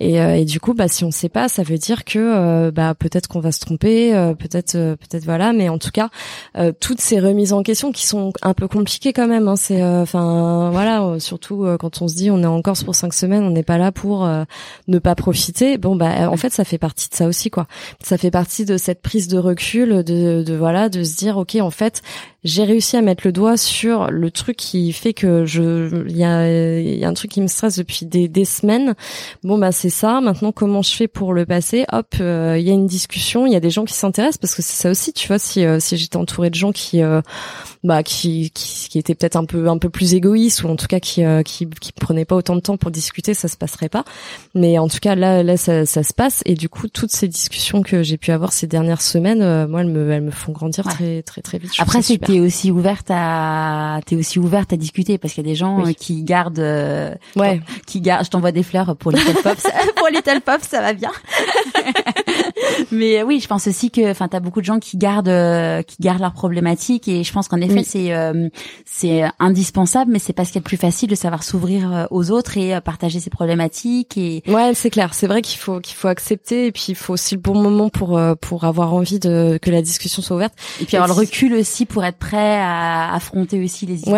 [0.00, 3.28] Et, et du coup bah si on sait pas ça veut dire que bah peut-être
[3.28, 5.52] qu'on va se tromper peut-être euh, peut-être voilà.
[5.52, 6.10] Mais en tout cas
[6.56, 9.82] euh, toutes ces remises en question qui sont un peu compliquées quand même hein, c'est
[9.82, 13.44] euh, enfin voilà surtout quand on se dit on est en Corse pour cinq semaines
[13.44, 14.28] on n'est pas là pour
[14.88, 15.78] ne pas profiter.
[15.78, 17.66] Bon bah en fait ça fait partie de ça aussi quoi.
[18.02, 21.56] Ça fait partie de cette prise de recul de, de voilà de se dire ok
[21.60, 22.02] en fait
[22.44, 26.22] j'ai réussi à mettre le doigt sur le truc qui fait que je il y
[26.22, 28.94] a, y a un truc qui me stresse depuis des, des semaines.
[29.42, 30.20] Bon bah c'est ça.
[30.20, 31.84] Maintenant comment je fais pour le passer?
[31.92, 34.62] Hop il y a une discussion il y a des gens qui s'intéressent parce que
[34.62, 37.00] c'est ça aussi tu vois si si j'étais entourée de gens qui
[37.82, 40.86] bah qui, qui, qui étaient peut-être un peu un peu plus égoïstes ou en tout
[40.86, 44.04] cas qui qui qui prenaient pas autant de temps pour discuter ça se passerait pas.
[44.54, 46.42] Mais en tout cas là là ça, ça se passe.
[46.46, 49.88] Et du coup toutes ces discussions que j'ai pu avoir ces dernières semaines moi elles
[49.88, 51.72] me elles me font grandir très très très vite.
[51.78, 55.50] Après c'était t'es aussi ouverte à t'es aussi ouverte à discuter parce qu'il y a
[55.50, 57.60] des gens euh, qui gardent euh, ouais.
[57.86, 59.56] qui gardent je t'envoie des fleurs pour Little Pop
[59.96, 61.12] pour Little Pop ça va bien
[62.92, 66.20] mais oui, je pense aussi que, enfin, t'as beaucoup de gens qui gardent, qui gardent
[66.20, 68.12] leurs problématiques et je pense qu'en effet, c'est,
[68.84, 72.80] c'est indispensable, mais c'est parce qu'il est plus facile de savoir s'ouvrir aux autres et
[72.80, 74.42] partager ses problématiques et.
[74.48, 75.14] Ouais, c'est clair.
[75.14, 77.88] C'est vrai qu'il faut qu'il faut accepter et puis il faut aussi le bon moment
[77.88, 81.54] pour pour avoir envie de que la discussion soit ouverte et puis avoir le recul
[81.54, 84.12] aussi pour être prêt à affronter aussi les idées.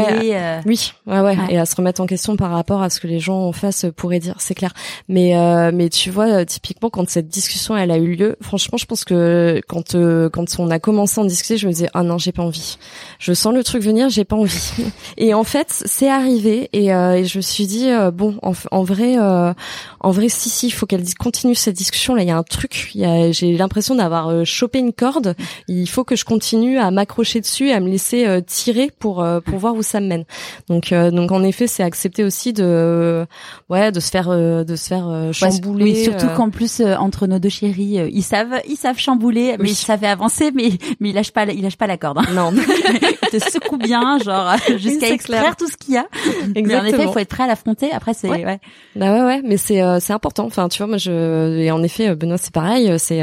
[0.66, 3.20] Oui, ouais, ouais, et à se remettre en question par rapport à ce que les
[3.20, 4.72] gens en face pourraient dire, c'est clair.
[5.09, 8.86] Mais euh, mais tu vois, typiquement quand cette discussion elle a eu lieu, franchement, je
[8.86, 12.02] pense que quand euh, quand on a commencé à en discuter, je me disais ah
[12.02, 12.78] non, j'ai pas envie.
[13.18, 14.72] Je sens le truc venir, j'ai pas envie.
[15.16, 18.82] et en fait, c'est arrivé et, euh, et, je me suis dit bon, en, en
[18.82, 22.14] vrai, en vrai, si si, il faut qu'elle continue cette discussion.
[22.14, 22.90] Là, il y a un truc.
[22.94, 25.34] J'ai l'impression d'avoir chopé une corde.
[25.68, 29.74] Il faut que je continue à m'accrocher dessus, à me laisser tirer pour pour voir
[29.74, 30.24] où ça me mène.
[30.68, 33.26] Donc donc en effet, c'est accepter aussi de
[33.68, 35.84] ouais de se faire de se faire chambouler.
[35.84, 39.74] oui, surtout qu'en plus entre nos deux chéris, ils savent ils savent chambouler, mais ils
[39.74, 42.18] savent avancer, mais mais ils lâchent pas ils lâchent pas la corde.
[42.18, 42.26] Hein.
[42.35, 42.52] Non,
[43.33, 46.07] ils te secouent bien, genre jusqu'à extraire tout ce qu'il y a.
[46.54, 46.66] Exactement.
[46.66, 47.92] Mais en effet, il faut être prêt à l'affronter.
[47.92, 48.44] Après, c'est ouais.
[48.44, 48.59] ouais.
[48.96, 50.46] Bah ouais ouais, mais c'est c'est important.
[50.46, 52.92] Enfin, tu vois, moi je et en effet, Benoît, c'est pareil.
[52.98, 53.22] C'est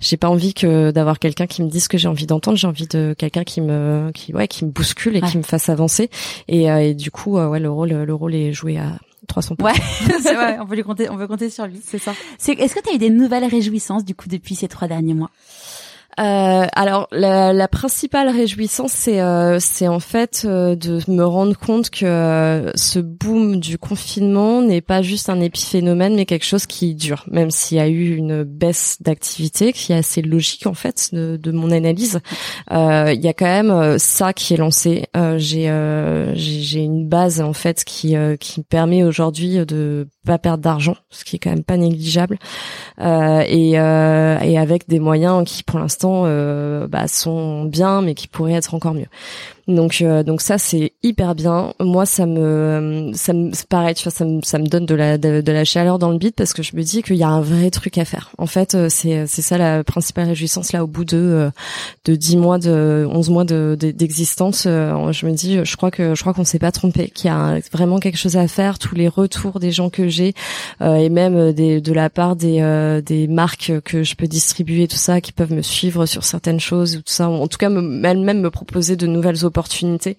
[0.00, 2.56] j'ai pas envie que d'avoir quelqu'un qui me dise ce que j'ai envie d'entendre.
[2.56, 5.68] J'ai envie de quelqu'un qui me qui ouais qui me bouscule et qui me fasse
[5.68, 6.10] avancer.
[6.46, 8.98] Et, et du coup, ouais, le rôle le rôle est joué à
[9.28, 9.72] 300 Ouais,
[10.20, 12.12] c'est vrai, on peut lui compter, on peut compter sur lui, c'est ça.
[12.38, 15.14] C'est, est-ce que tu as eu des nouvelles réjouissances du coup depuis ces trois derniers
[15.14, 15.30] mois?
[16.18, 21.90] Euh, alors la, la, principale réjouissance, c'est euh, en fait euh, de me rendre compte
[21.90, 26.96] que euh, ce boom du confinement n'est pas juste un épiphénomène, mais quelque chose qui
[26.96, 27.24] dure.
[27.30, 31.38] Même s'il y a eu une baisse d'activité, qui est assez logique en fait de,
[31.40, 32.20] de mon analyse,
[32.70, 35.06] il y a quand même ça qui est lancé.
[35.36, 35.72] j'ai
[36.34, 41.24] j'ai une base en fait qui qui me permet aujourd'hui de pas perdre d'argent, ce
[41.24, 42.38] qui est quand même pas négligeable,
[43.00, 43.76] et
[44.48, 48.74] et avec des moyens qui pour l'instant euh, bah, sont bien, mais qui pourraient être
[48.74, 49.06] encore mieux.
[49.68, 51.74] Donc euh, donc ça c'est hyper bien.
[51.78, 55.18] Moi ça me ça me pareil, tu vois ça me ça me donne de la
[55.18, 57.42] de, la chaleur dans le bit parce que je me dis qu'il y a un
[57.42, 58.30] vrai truc à faire.
[58.38, 61.50] En fait, euh, c'est c'est ça la principale réjouissance là au bout de euh,
[62.06, 66.20] de 10 mois de 11 mois de d'existence, je me dis je crois que je
[66.22, 69.08] crois qu'on s'est pas trompé, qu'il y a vraiment quelque chose à faire, tous les
[69.08, 70.32] retours des gens que j'ai
[70.80, 75.20] et même des de la part des des marques que je peux distribuer tout ça
[75.20, 78.50] qui peuvent me suivre sur certaines choses ou tout ça, en tout cas elles-mêmes me
[78.50, 80.16] proposer de nouvelles opportunités opportunité.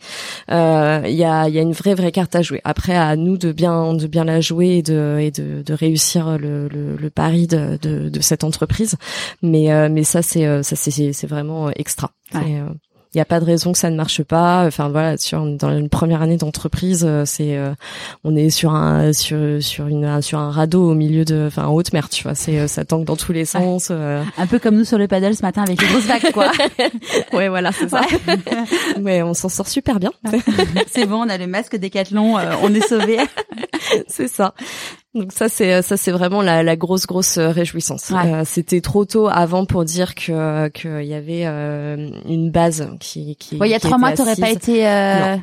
[0.52, 2.60] Euh, il y a, y a une vraie vraie carte à jouer.
[2.66, 6.38] Après, à nous de bien de bien la jouer et de et de, de réussir
[6.38, 8.96] le, le, le pari de, de, de, cette entreprise.
[9.42, 12.12] Mais euh, mais ça c'est euh, ça c'est c'est vraiment extra.
[13.14, 14.66] Il n'y a pas de raison que ça ne marche pas.
[14.68, 17.74] Enfin voilà, sur dans une première année d'entreprise, euh, c'est euh,
[18.24, 21.74] on est sur un sur sur une sur un radeau au milieu de enfin en
[21.74, 22.36] haute mer, tu vois.
[22.36, 23.90] C'est euh, ça tangue dans tous les sens.
[23.90, 26.52] Un peu comme nous sur le paddle ce matin avec les grosses vagues, quoi.
[27.34, 28.02] ouais, voilà, c'est ça.
[29.00, 30.12] Mais on s'en sort super bien.
[30.92, 33.18] c'est bon, on a le masque Décathlon, on est sauvé.
[34.08, 34.54] c'est ça.
[35.16, 38.12] Donc ça c'est ça c'est vraiment la, la, grosse grosse euh, réjouissance.
[38.12, 43.36] Euh, C'était trop tôt avant pour dire que qu'il y avait euh, une base qui
[43.36, 43.58] qui.
[43.58, 44.88] il y a trois mois, t'aurais pas été.
[44.88, 45.38] Euh...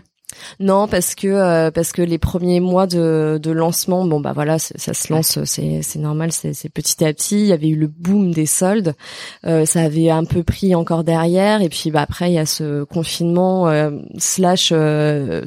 [0.61, 4.59] Non, parce que euh, parce que les premiers mois de, de lancement, bon bah voilà,
[4.59, 7.41] ça se lance, c'est c'est normal, c'est petit à petit.
[7.41, 8.95] Il y avait eu le boom des soldes,
[9.45, 12.47] euh, ça avait un peu pris encore derrière, et puis bah après il y a
[12.47, 14.69] ce confinement euh, slash,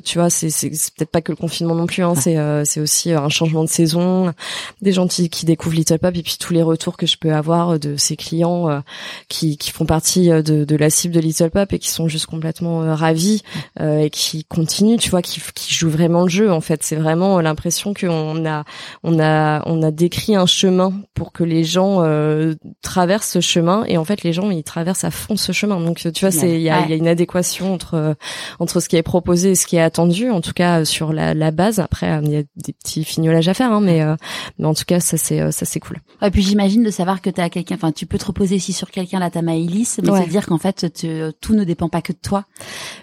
[0.04, 3.12] tu vois, c'est c'est peut-être pas que le confinement non plus, hein, c'est c'est aussi
[3.12, 4.34] un changement de saison,
[4.82, 7.34] des gens qui, qui découvrent Little Pop et puis tous les retours que je peux
[7.34, 8.82] avoir de ces clients
[9.28, 12.28] qui qui font partie de de la cible de Little Pop et qui sont juste
[12.28, 13.44] complètement ravis
[13.80, 16.52] et qui continuent tu vois, qui, qui joue vraiment le jeu.
[16.52, 18.64] En fait, c'est vraiment l'impression qu'on a,
[19.04, 23.84] on a, on a décrit un chemin pour que les gens euh, traversent ce chemin.
[23.88, 25.80] Et en fait, les gens ils traversent à fond ce chemin.
[25.80, 28.16] Donc, tu vois, c'est il y a, y a, une adéquation entre
[28.60, 30.30] entre ce qui est proposé et ce qui est attendu.
[30.30, 31.80] En tout cas, sur la, la base.
[31.80, 34.16] Après, il y a des petits fignolages à faire, hein, mais euh,
[34.58, 35.98] mais en tout cas, ça c'est ça c'est cool.
[36.22, 37.76] Et puis j'imagine de savoir que tu as quelqu'un.
[37.76, 40.28] Enfin, tu peux te reposer aussi sur quelqu'un là, ta Maëlys, mais ouais.
[40.28, 40.86] dire qu'en fait,
[41.42, 42.46] tout ne dépend pas que de toi.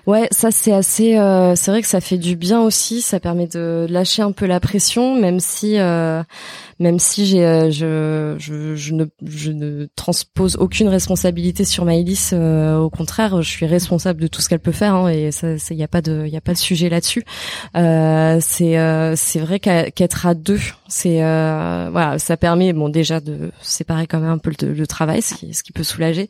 [0.06, 1.16] Ouais, ça c'est assez.
[1.16, 3.00] Euh, c'est vrai que ça fait du bien aussi.
[3.00, 6.22] Ça permet de lâcher un peu la pression, même si euh,
[6.78, 12.30] même si j'ai euh, je, je, je, ne je ne transpose aucune responsabilité sur Maëlys
[12.32, 15.54] euh, au contraire je suis responsable de tout ce qu'elle peut faire hein, et ça
[15.70, 17.24] il y a pas de il y a pas de sujet là-dessus.
[17.76, 23.50] Euh, c'est euh, c'est vrai qu'être à deux c'est voilà ça permet bon déjà de
[23.62, 26.28] séparer quand même un peu le, le, travail ce qui ce qui peut soulager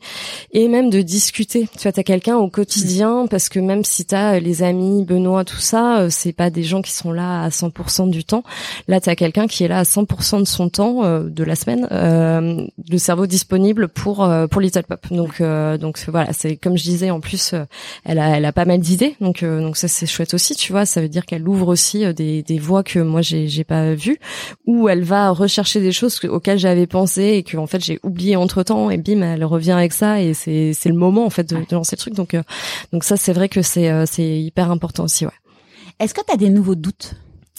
[0.51, 1.67] et même de discuter.
[1.77, 5.57] Tu vois t'as quelqu'un au quotidien parce que même si t'as les amis Benoît, tout
[5.59, 8.43] ça, c'est pas des gens qui sont là à 100% du temps.
[8.87, 11.87] Là, tu as quelqu'un qui est là à 100% de son temps de la semaine,
[11.91, 15.05] le cerveau disponible pour pour Little Pop.
[15.11, 17.53] Donc donc voilà, c'est comme je disais en plus,
[18.05, 20.85] elle a elle a pas mal d'idées, donc donc ça c'est chouette aussi, tu vois.
[20.85, 24.19] Ça veut dire qu'elle ouvre aussi des des voies que moi j'ai j'ai pas vues,
[24.65, 28.35] où elle va rechercher des choses auxquelles j'avais pensé et que en fait j'ai oublié
[28.35, 31.49] entre temps et bim elle revient avec ça et c'est c'est le moment en fait
[31.49, 32.43] de, de lancer le truc donc euh,
[32.91, 35.31] donc ça c'est vrai que c'est euh, c'est hyper important aussi ouais.
[35.99, 37.15] Est-ce que tu as des nouveaux doutes?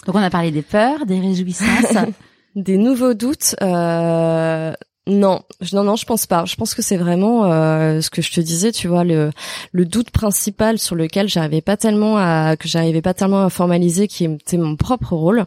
[0.06, 1.92] Donc on a parlé des peurs, des réjouissances.
[2.58, 3.54] des nouveaux doutes.
[3.62, 4.72] Euh,
[5.06, 5.40] non,
[5.72, 6.44] non, non, je pense pas.
[6.44, 9.30] Je pense que c'est vraiment euh, ce que je te disais, tu vois, le,
[9.72, 14.24] doute principal sur lequel j'arrivais pas tellement à que j'arrivais pas tellement à formaliser, qui
[14.24, 15.46] était mon propre rôle.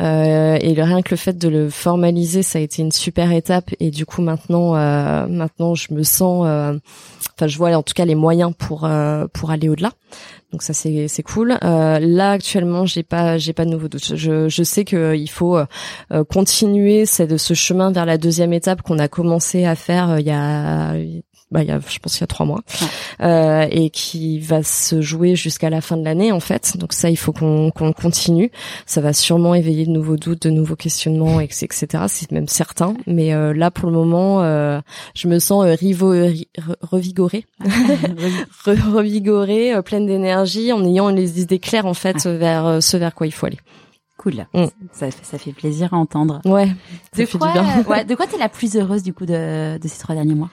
[0.00, 3.70] Euh, et rien que le fait de le formaliser, ça a été une super étape.
[3.78, 4.72] Et du coup, maintenant,
[5.28, 8.88] maintenant, je me sens, enfin, je vois en tout cas les moyens pour
[9.34, 9.92] pour aller au-delà.
[10.52, 11.58] Donc ça c'est c'est cool.
[11.64, 14.14] Euh, là actuellement j'ai pas j'ai pas de nouveaux doutes.
[14.14, 18.52] Je je sais que euh, il faut euh, continuer c'est ce chemin vers la deuxième
[18.52, 20.94] étape qu'on a commencé à faire il y a
[21.54, 22.62] bah, il y a, je pense qu'il y a trois mois,
[23.22, 26.76] euh, et qui va se jouer jusqu'à la fin de l'année en fait.
[26.76, 28.50] Donc ça, il faut qu'on qu'on continue.
[28.86, 31.86] Ça va sûrement éveiller de nouveaux doutes, de nouveaux questionnements, etc.
[32.08, 32.94] C'est même certain.
[33.06, 34.80] Mais euh, là, pour le moment, euh,
[35.14, 36.12] je me sens euh, rivo,
[36.82, 37.46] revigorée,
[38.66, 43.32] revigorée, pleine d'énergie, en ayant les idées claires en fait vers ce vers quoi il
[43.32, 43.60] faut aller.
[44.16, 44.46] Cool.
[44.54, 44.64] Mm.
[44.92, 46.40] Ça, ça fait plaisir à entendre.
[46.44, 46.68] Ouais.
[47.16, 47.52] De quoi,
[47.88, 50.50] ouais, de quoi t'es la plus heureuse du coup de, de ces trois derniers mois?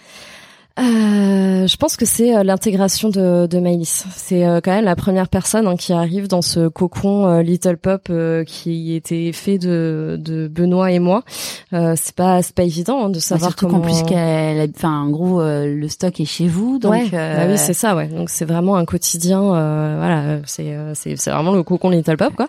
[0.79, 4.05] Euh, je pense que c'est euh, l'intégration de, de Maïlis.
[4.15, 7.77] C'est euh, quand même la première personne hein, qui arrive dans ce cocon euh, Little
[7.77, 8.11] Pop
[8.47, 11.23] qui était fait de, de Benoît et moi.
[11.71, 13.81] c'est pas c'est pas évident hein, de savoir surtout comment.
[13.81, 16.91] qu'en plus qu'elle, enfin en gros le stock est chez vous, donc.
[16.91, 18.07] Ouais, bah oui c'est ça ouais.
[18.07, 19.41] Donc c'est vraiment un quotidien.
[19.41, 22.47] voilà, c'est c'est c'est vraiment le cocon Little Pop quoi.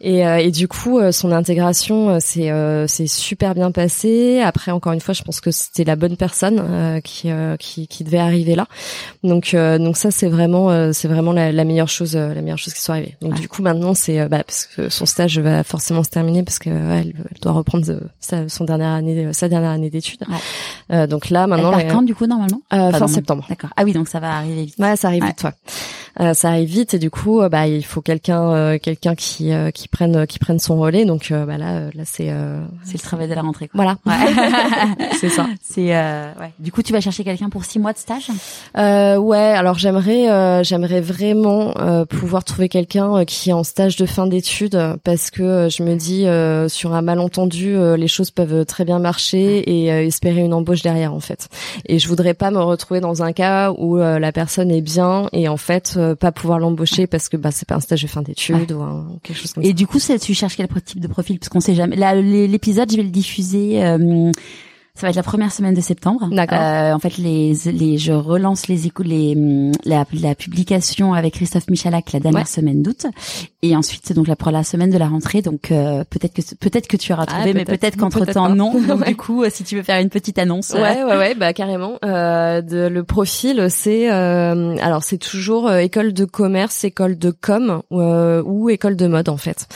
[0.00, 2.50] Et et du coup son intégration c'est
[2.86, 4.40] c'est super bien passé.
[4.40, 7.30] Après encore une fois je pense que c'était la bonne personne qui
[7.62, 8.66] qui, qui devait arriver là.
[9.22, 12.42] Donc euh, donc ça c'est vraiment euh, c'est vraiment la, la, meilleure chose euh, la
[12.42, 13.16] meilleure chose qui soit arrivée.
[13.22, 16.58] Donc du coup maintenant c'est bah, parce que son stage va forcément se terminer parce
[16.58, 17.84] que elle, doit reprendre
[18.20, 20.24] sa, son dernière année sa dernière année d'études.
[21.08, 22.60] donc là maintenant elle part quand du coup normalement?
[22.70, 23.46] Fin septembre.
[23.48, 23.70] D'accord.
[23.76, 24.78] Ah oui donc ça va arriver vite.
[24.78, 25.50] Ouais ça arrive vite ouais.
[26.18, 30.38] Ça arrive vite et du coup bah il faut quelqu'un quelqu'un qui qui prenne qui
[30.38, 32.32] prenne son relais donc bah là là c'est
[32.84, 33.96] c'est le travail de la rentrée quoi.
[34.04, 34.26] Voilà.
[35.20, 35.46] c'est ça.
[35.62, 36.52] C'est ouais.
[36.58, 38.28] Du coup tu vas chercher quelqu'un pour six mois de stage?
[38.76, 43.62] Euh, Ouais, alors j'aimerais, euh, j'aimerais vraiment euh, pouvoir trouver quelqu'un euh, qui est en
[43.62, 46.26] stage de fin d'études parce que je me dis
[46.70, 51.20] sur un malentendu, les choses peuvent très bien marcher et espérer une embauche derrière en
[51.20, 51.48] fait.
[51.86, 55.48] Et je voudrais pas me retrouver dans un cas où la personne est bien et
[55.48, 58.72] en fait pas pouvoir l'embaucher parce que bah c'est pas un stage de fin d'études
[58.72, 59.70] ou, quelque chose comme et ça.
[59.70, 61.38] Et du coup, tu cherches quel type de profil?
[61.38, 61.96] Parce qu'on sait jamais.
[61.96, 63.80] Là, l'épisode, je vais le diffuser.
[64.94, 66.28] Ça va être la première semaine de septembre.
[66.30, 66.58] D'accord.
[66.60, 71.32] Euh, en fait, les, les, je relance les écoutes, les, hum, la, la, publication avec
[71.32, 73.06] Christophe Michalak la dernière semaine d'août,
[73.62, 75.40] et ensuite c'est donc la pour la semaine de la rentrée.
[75.40, 78.78] Donc euh, peut-être que peut-être que tu auras ah, trouvé, mais peut-être qu'entre temps non.
[78.86, 80.74] Donc du coup, euh, si tu veux faire une petite annonce.
[80.74, 80.82] Euh.
[80.82, 81.98] Ouais, ouais, ouais, bah carrément.
[82.04, 88.68] Euh, de, le profil, c'est alors c'est toujours école de commerce, école de com ou
[88.68, 89.66] école de mode en fait.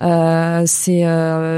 [0.00, 1.04] c'est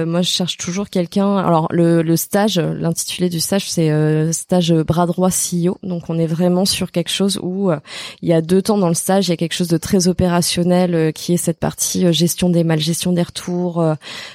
[0.07, 1.39] moi je cherche toujours quelqu'un.
[1.39, 5.79] Alors le, le stage, l'intitulé du stage, c'est euh, stage bras droit CEO.
[5.83, 7.79] Donc on est vraiment sur quelque chose où euh,
[8.23, 10.09] il y a deux temps dans le stage, il y a quelque chose de très
[10.09, 13.83] opérationnel euh, qui est cette partie gestion des mal, gestion des retours,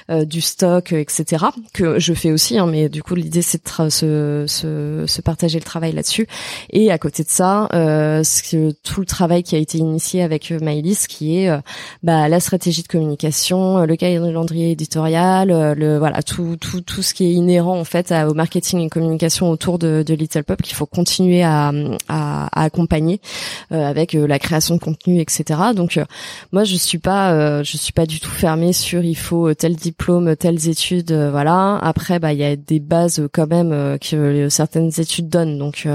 [0.08, 1.46] du stock, etc.
[1.72, 5.58] Que je fais aussi, hein, mais du coup l'idée c'est de se, se, se, partager
[5.58, 6.26] le travail là-dessus.
[6.70, 11.38] Et à côté de ça, tout le travail qui a été initié avec Maïlis, qui
[11.38, 11.50] est
[12.02, 17.24] bah, la stratégie de communication, le calendrier éditorial, le voilà tout tout tout ce qui
[17.24, 20.86] est inhérent en fait au marketing et communication autour de, de Little Pop qu'il faut
[20.86, 21.72] continuer à,
[22.08, 23.20] à, à accompagner
[23.72, 25.60] euh, avec euh, la création de contenu, etc.
[25.74, 26.04] Donc euh,
[26.52, 30.36] moi je suis pas je suis pas du tout fermée sur il faut tel diplôme,
[30.36, 31.78] telles études, voilà.
[31.78, 35.58] Après bah il y a des bases quand même que certaines études donnent.
[35.58, 35.86] Donc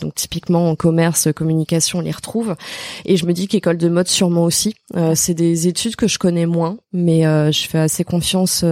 [0.00, 2.56] donc typiquement en commerce, communication, on les retrouve.
[3.04, 4.74] Et je me dis qu'école de mode sûrement aussi.
[5.14, 8.64] c'est des études que je connais moins, mais je fais assez confiance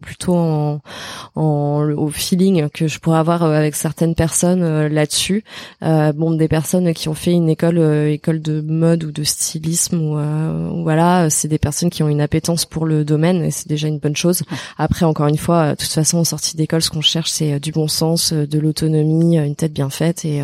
[0.00, 0.80] plutôt en,
[1.34, 5.44] en au feeling que je pourrais avoir euh, avec certaines personnes euh, là-dessus.
[5.82, 10.00] Euh, bon, des personnes qui ont fait une école école de mode ou de stylisme
[10.00, 13.88] ou voilà, c'est des personnes qui ont une appétence pour le domaine et c'est déjà
[13.88, 14.42] une bonne chose.
[14.78, 17.72] Après, encore une fois, de toute façon, en sortie d'école, ce qu'on cherche, c'est du
[17.72, 20.42] bon sens, de l'autonomie, une tête bien faite et,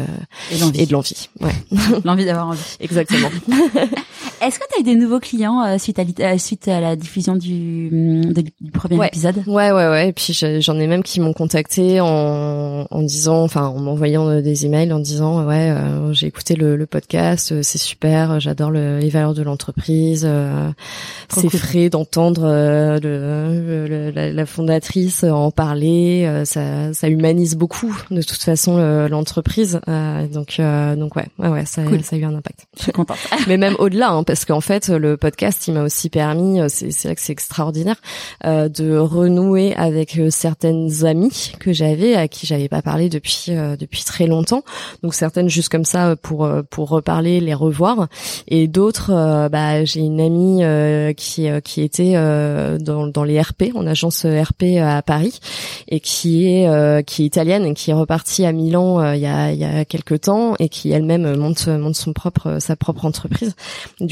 [0.50, 1.28] et, de l'envie.
[1.40, 1.54] Ouais.
[2.04, 2.76] l'envie d'avoir envie.
[2.80, 3.30] Exactement.
[4.40, 7.37] Est-ce que tu as eu des nouveaux clients euh, suite à suite à la diffusion
[7.37, 9.37] du, mm, du premier épisode?
[9.47, 10.09] Ouais, ouais, ouais.
[10.09, 14.66] Et puis j'en ai même qui m'ont contacté en, en disant, enfin, en m'envoyant des
[14.66, 15.75] emails en disant, ouais,
[16.12, 20.29] j'ai écouté le, le podcast, c'est super, j'adore le, les valeurs de l'entreprise,
[21.29, 22.42] c'est frais d'entendre
[23.03, 29.81] le, la, la, fondatrice en parler, ça, ça humanise beaucoup de toute façon l'entreprise.
[30.33, 30.61] donc,
[30.97, 32.66] donc ouais, ouais, ouais, ça, ça a eu un impact.
[32.77, 33.18] Je suis contente.
[33.49, 37.04] Mais même au-delà, hein, parce qu'en fait, le podcast, il m'a aussi permis, euh, c'est
[37.04, 37.96] vrai que c'est extraordinaire,
[38.44, 43.46] euh, de renouer avec euh, certaines amies que j'avais, à qui j'avais pas parlé depuis
[43.50, 44.62] euh, depuis très longtemps.
[45.02, 48.08] Donc certaines juste comme ça pour pour reparler, les revoir,
[48.48, 49.10] et d'autres,
[49.50, 55.02] bah j'ai une amie qui qui était dans dans les RP, en agence RP à
[55.02, 55.40] Paris,
[55.88, 59.52] et qui est qui est italienne et qui est repartie à Milan il y a
[59.52, 63.54] il y a quelques temps et qui elle-même monte monte son propre sa propre entreprise.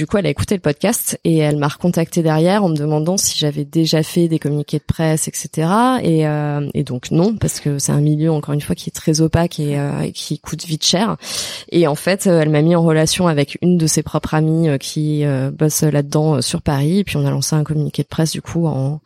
[0.07, 3.39] Coup, elle a écouté le podcast et elle m'a recontacté derrière en me demandant si
[3.39, 5.69] j'avais déjà fait des communiqués de presse, etc.
[6.03, 8.93] Et, euh, et donc non, parce que c'est un milieu encore une fois qui est
[8.93, 11.17] très opaque et, euh, qui coûte vite cher.
[11.71, 14.79] Et en fait, elle m'a mis en relation avec une de ses propres amies euh,
[14.79, 17.01] qui bosse là-dedans sur Paris.
[17.01, 19.01] Et puis on a lancé un communiqué de presse du coup en,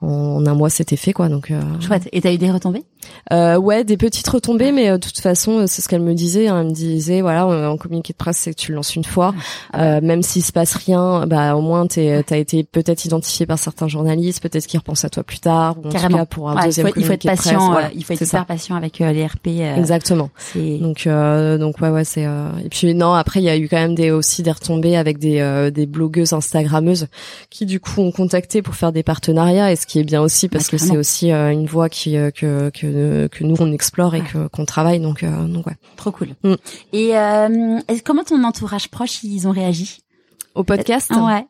[0.00, 1.28] en un mois, c'était fait quoi.
[1.28, 2.08] Donc chouette.
[2.12, 2.84] Et t'as eu des retombées?
[3.32, 6.48] Euh, Ouais, des petites retombées, mais de toute façon, c'est ce qu'elle me disait.
[6.48, 6.60] Hein.
[6.60, 9.34] Elle me disait voilà, en communiqué de presse, c'est que tu le lances une fois,
[9.76, 13.58] euh, même s'il se passe rien, bah au moins t'es t'as été peut-être identifié par
[13.58, 16.10] certains journalistes, peut-être qu'ils repensent à toi plus tard, ou en Carrément.
[16.10, 18.24] tout cas pour un deuxième il faut, il faut être patient, euh, il faut être
[18.24, 19.48] super patient avec euh, les RP.
[19.48, 20.30] Euh, Exactement.
[20.54, 23.94] Donc donc ouais ouais c'est et puis non après il y a eu quand même
[23.94, 27.08] des aussi des retombées avec des des blogueuses instagrammeuses
[27.50, 30.48] qui du coup ont contacté pour faire des partenariats et ce qui est bien aussi
[30.48, 34.48] parce que c'est aussi une voie qui que que que nous on explore et que
[34.48, 35.76] qu'on travaille donc donc ouais.
[35.96, 36.30] Trop cool.
[36.42, 36.54] Mm.
[36.92, 37.12] Et
[38.04, 40.00] comment ton entourage proche ils ont réagi?
[40.54, 41.10] Au podcast?
[41.10, 41.46] Ouais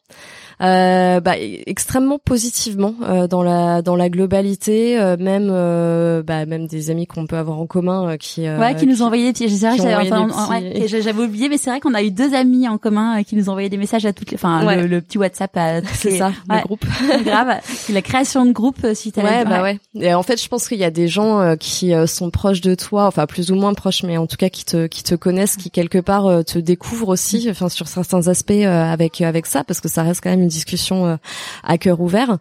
[0.63, 6.69] euh, bah, extrêmement positivement euh, dans la dans la globalité, euh, même euh, bah, même
[6.69, 9.33] des amis qu'on peut avoir en commun euh, qui ouais qui nous ont envoyé des
[9.33, 9.49] petits.
[9.59, 13.69] J'avais oublié, mais c'est vrai qu'on a eu deux amis en commun qui nous envoyé
[13.69, 16.85] des messages à toutes les, enfin le, petit WhatsApp à c'est ça, le groupe.
[17.25, 17.61] grave,
[17.91, 19.81] la création de groupe suite à ouais, bah ouais.
[20.01, 23.07] Et en fait, je pense qu'il y a des gens qui sont proches de toi,
[23.07, 25.71] enfin plus ou moins proches, mais en tout cas qui te qui te connaissent, qui
[25.71, 30.05] quelque part te découvrent aussi, enfin sur certains aspects avec avec ça, parce que ça
[30.05, 31.17] reste quand même une discussion euh,
[31.65, 32.39] à cœur ouvert.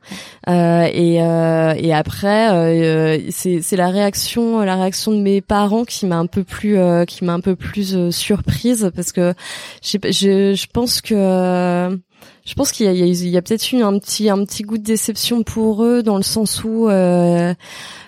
[0.47, 6.05] Euh, et, euh, et après, c'est c'est la réaction la réaction de mes parents qui
[6.05, 9.33] m'a un peu plus qui m'a un peu plus surprise parce que
[9.81, 11.97] je je, pense que
[12.45, 14.77] je pense qu'il y a, il y a, peut-être eu un petit un petit goût
[14.77, 17.53] de déception pour eux dans le sens où euh,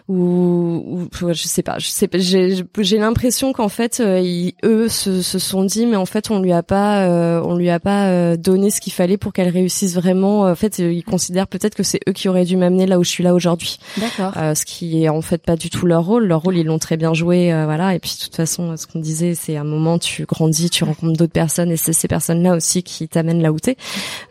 [0.09, 4.89] ou, ou je sais pas, je sais pas, j'ai j'ai l'impression qu'en fait euh, eux
[4.89, 7.79] se, se sont dit mais en fait on lui a pas euh, on lui a
[7.79, 10.41] pas euh, donné ce qu'il fallait pour qu'elle réussisse vraiment.
[10.41, 13.09] En fait, ils considèrent peut-être que c'est eux qui auraient dû m'amener là où je
[13.09, 13.79] suis là aujourd'hui.
[13.97, 14.33] D'accord.
[14.35, 16.25] ce qui est en fait pas du tout leur rôle.
[16.25, 17.95] Leur rôle ils l'ont très bien joué, voilà.
[17.95, 21.17] Et puis de toute façon, ce qu'on disait, c'est un moment tu grandis, tu rencontres
[21.17, 23.77] d'autres personnes et c'est ces personnes-là aussi qui t'amènent là où t'es.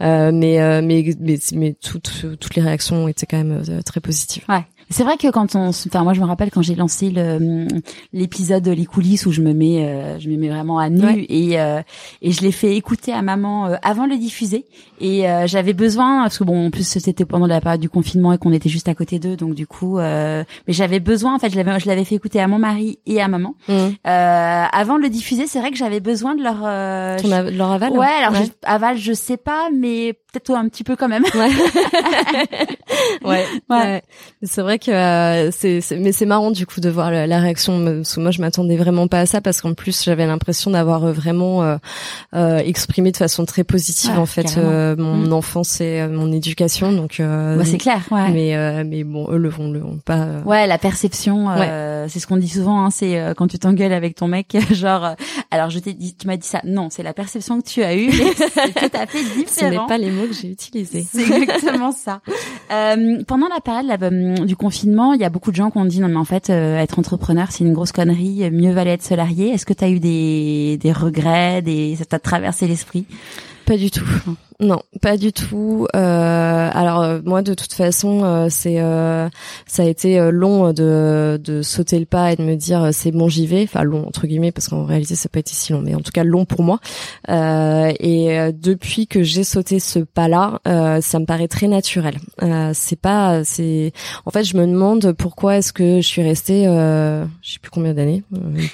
[0.00, 4.44] mais mais mais mais toutes toutes les réactions étaient quand même très positives.
[4.48, 4.64] Ouais.
[4.92, 7.66] C'est vrai que quand on, enfin moi je me rappelle quand j'ai lancé le
[8.12, 11.60] l'épisode les coulisses où je me mets, euh, je me mets vraiment à nu et
[11.60, 11.80] euh,
[12.20, 14.66] et je l'ai fait écouter à maman euh, avant de le diffuser.
[15.00, 18.38] Et j'avais besoin parce que bon en plus c'était pendant la période du confinement et
[18.38, 21.56] qu'on était juste à côté d'eux donc du coup mais j'avais besoin en fait je
[21.56, 23.88] l'avais je l'avais fait écouter à mon mari et à maman mmh.
[24.04, 25.46] avant de le diffuser.
[25.48, 29.12] C'est vrai que j'avais besoin de leur de leur aval ouais alors Je, aval je
[29.12, 31.24] sais pas mais peut-être un petit peu quand même.
[31.34, 31.50] Ouais.
[33.24, 34.02] Ouais, ouais.
[34.42, 38.14] c'est vrai que euh, c'est mais c'est marrant du coup de voir la, réaction parce
[38.14, 41.12] que moi je m'attendais vraiment pas à ça parce qu'en plus j'avais l'impression d'avoir euh,
[41.12, 41.76] vraiment euh,
[42.34, 45.32] euh, exprimé de façon très positive en fait mon mm.
[45.32, 48.30] enfance et mon éducation donc bah, c'est clair ouais.
[48.30, 51.48] mais mais bon eux le vont le vont pas ouais la perception
[52.08, 55.14] c'est ce qu'on dit souvent hein, c'est quand tu t'engueules avec ton mec genre
[55.50, 56.60] alors je t'ai dit tu m'as dit ça.
[56.64, 59.86] Non c'est la perception que tu as eue c'est tout à fait différent ce n'est
[59.86, 62.20] pas les mots que j'ai utilisés c'est exactement ça
[63.26, 66.00] pendant la période là, du confinement, il y a beaucoup de gens qui ont dit
[66.00, 69.48] non mais en fait euh, être entrepreneur c'est une grosse connerie, mieux valait être salarié.
[69.48, 73.06] Est-ce que tu as eu des, des regrets, des ça t'a traversé l'esprit?
[73.66, 74.04] Pas du tout.
[74.62, 75.88] Non, pas du tout.
[75.96, 78.76] Euh, alors euh, moi, de toute façon, euh, c'est
[79.66, 83.46] ça a été long de, sauter le pas et de me dire c'est bon, j'y
[83.48, 83.64] vais.
[83.64, 86.12] Enfin long entre guillemets parce qu'en réalité ça peut être si long, mais en tout
[86.12, 86.78] cas long pour moi.
[87.28, 90.60] et depuis que j'ai sauté ce pas-là,
[91.00, 92.18] ça me paraît très naturel.
[92.72, 93.92] c'est pas, c'est
[94.26, 97.94] en fait je me demande pourquoi est-ce que je suis restée, je sais plus combien
[97.94, 98.22] d'années,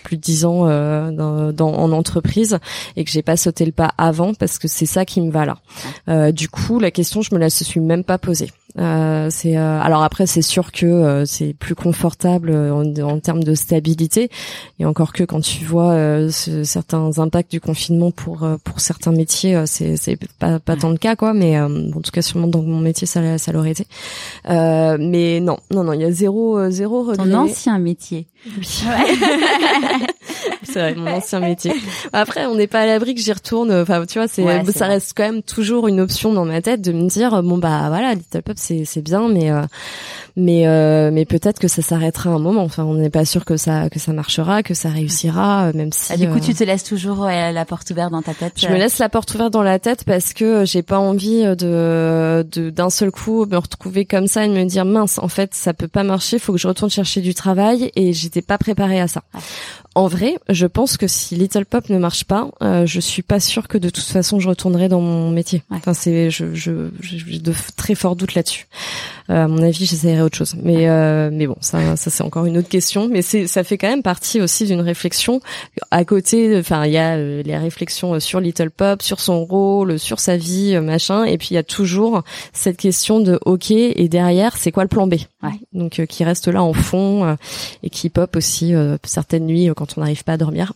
[0.05, 2.59] plus de dix ans dans, dans, en entreprise
[2.97, 5.47] et que j'ai pas sauté le pas avant parce que c'est ça qui me va
[5.47, 5.57] là.
[6.09, 8.51] Euh, du coup, la question, je me la suis même pas posée.
[8.79, 13.43] Euh, c'est euh, alors après c'est sûr que euh, c'est plus confortable en, en, termes
[13.43, 14.31] de stabilité
[14.79, 15.97] et encore que quand tu vois
[16.31, 20.99] ce, certains impacts du confinement pour pour certains métiers c'est c'est pas pas tant le
[20.99, 23.87] cas quoi mais en tout cas sûrement dans mon métier ça ça l'aurait été
[24.47, 27.25] mais non non non il y a zéro zéro regret.
[27.25, 28.85] ton ancien métier oui.
[30.63, 31.73] c'est vrai, mon ancien métier.
[32.13, 33.73] Après, on n'est pas à l'abri que j'y retourne.
[33.73, 36.93] Enfin, tu vois, c'est, ça reste quand même toujours une option dans ma tête de
[36.93, 39.63] me dire, bon bah voilà, Little Pop, c'est c'est bien, mais euh,
[40.37, 42.63] mais euh, mais peut-être que ça s'arrêtera un moment.
[42.63, 45.93] Enfin, on n'est pas sûr que ça que ça marchera, que ça réussira, euh, même
[45.93, 46.13] si.
[46.13, 48.55] Ah, du coup, tu te laisses toujours la porte ouverte dans ta tête.
[48.57, 52.47] Je me laisse la porte ouverte dans la tête parce que j'ai pas envie de
[52.71, 55.89] d'un seul coup me retrouver comme ça et me dire mince, en fait, ça peut
[55.89, 56.39] pas marcher.
[56.39, 59.23] Faut que je retourne chercher du travail et j'étais pas préparée à ça.
[59.95, 63.41] En vrai, je pense que si Little Pop ne marche pas, euh, je suis pas
[63.41, 65.63] sûre que de toute façon je retournerai dans mon métier.
[65.71, 68.67] Enfin, c'est je je j'ai de très forts doutes là-dessus.
[69.31, 70.55] Euh, à mon avis, j'essaierai autre chose.
[70.63, 73.09] Mais euh, mais bon, ça ça c'est encore une autre question.
[73.09, 75.41] Mais c'est ça fait quand même partie aussi d'une réflexion
[75.91, 76.59] à côté.
[76.59, 80.37] Enfin, il y a euh, les réflexions sur Little Pop, sur son rôle, sur sa
[80.37, 81.25] vie, euh, machin.
[81.25, 82.23] Et puis il y a toujours
[82.53, 85.15] cette question de ok et derrière, c'est quoi le plan B?
[85.43, 85.51] Ouais.
[85.73, 87.37] Donc qui reste là en fond
[87.83, 88.73] et qui pop aussi
[89.05, 90.73] certaines nuits quand on n'arrive pas à dormir.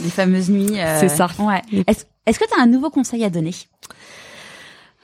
[0.00, 0.80] Les fameuses nuits.
[0.80, 1.28] Euh, c'est ça.
[1.38, 1.60] Ouais.
[1.86, 3.52] Est-ce est que tu as un nouveau conseil à donner?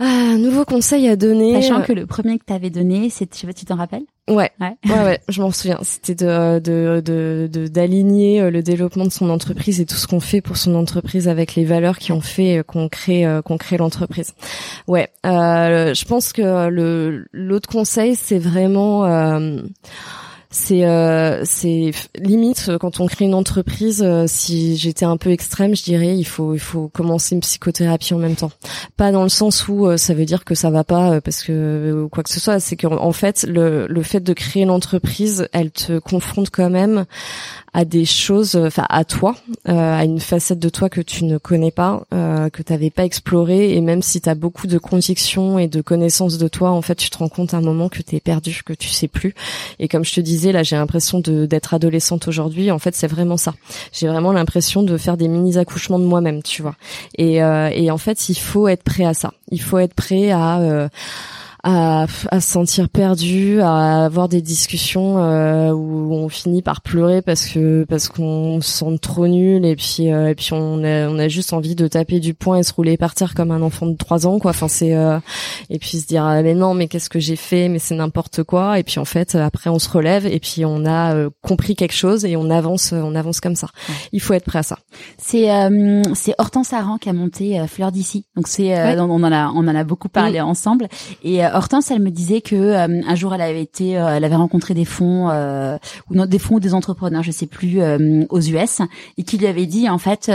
[0.00, 1.60] Ah, nouveau conseil à donner.
[1.60, 4.04] Sachant que le premier que tu avais donné, c'est, tu t'en rappelles?
[4.28, 5.78] Ouais, ouais, ouais, ouais, je m'en souviens.
[5.82, 10.20] C'était de de de d'aligner euh, le développement de son entreprise et tout ce qu'on
[10.20, 13.78] fait pour son entreprise avec les valeurs qui ont fait euh, qu'on crée qu'on crée
[13.78, 14.34] l'entreprise.
[14.86, 19.62] Ouais, euh, je pense que le l'autre conseil, c'est vraiment euh,
[20.50, 25.30] c'est euh, c'est limite euh, quand on crée une entreprise euh, si j'étais un peu
[25.30, 28.50] extrême je dirais il faut il faut commencer une psychothérapie en même temps.
[28.96, 32.22] Pas dans le sens où ça veut dire que ça va pas parce que quoi
[32.22, 32.60] que ce soit.
[32.60, 37.04] C'est qu'en en fait le le fait de créer l'entreprise elle te confronte quand même
[37.78, 39.36] à des choses, enfin à toi,
[39.68, 42.90] euh, à une facette de toi que tu ne connais pas, euh, que tu n'avais
[42.90, 46.70] pas exploré, et même si tu as beaucoup de convictions et de connaissances de toi,
[46.72, 48.88] en fait, tu te rends compte à un moment que tu es perdu, que tu
[48.88, 49.32] sais plus.
[49.78, 52.72] Et comme je te disais, là, j'ai l'impression d'être adolescente aujourd'hui.
[52.72, 53.54] En fait, c'est vraiment ça.
[53.92, 56.74] J'ai vraiment l'impression de faire des mini accouchements de moi-même, tu vois.
[57.16, 59.34] Et, euh, et en fait, il faut être prêt à ça.
[59.52, 60.88] Il faut être prêt à
[61.64, 67.20] à, à se sentir perdu, à avoir des discussions euh, où on finit par pleurer
[67.20, 71.08] parce que parce qu'on se sent trop nul et puis euh, et puis on a
[71.08, 73.62] on a juste envie de taper du poing et se rouler par terre comme un
[73.62, 74.50] enfant de trois ans quoi.
[74.50, 75.18] Enfin c'est euh,
[75.68, 77.68] et puis se dire ah, mais non mais qu'est-ce que j'ai fait?
[77.68, 80.86] Mais c'est n'importe quoi et puis en fait après on se relève et puis on
[80.86, 83.68] a compris quelque chose et on avance on avance comme ça.
[84.12, 84.78] Il faut être prêt à ça.
[85.16, 85.48] C'est
[86.14, 88.26] c'est Hortense Aran qui a monté Fleur d'ici.
[88.36, 90.88] Donc c'est on en a on en a beaucoup parlé ensemble
[91.24, 94.36] et Hortense, elle me disait que euh, un jour elle avait été, euh, elle avait
[94.36, 95.76] rencontré des fonds euh,
[96.10, 97.80] ou des fonds ou des entrepreneurs, je sais plus,
[98.30, 98.80] aux US,
[99.16, 100.30] et qui lui avait dit en fait,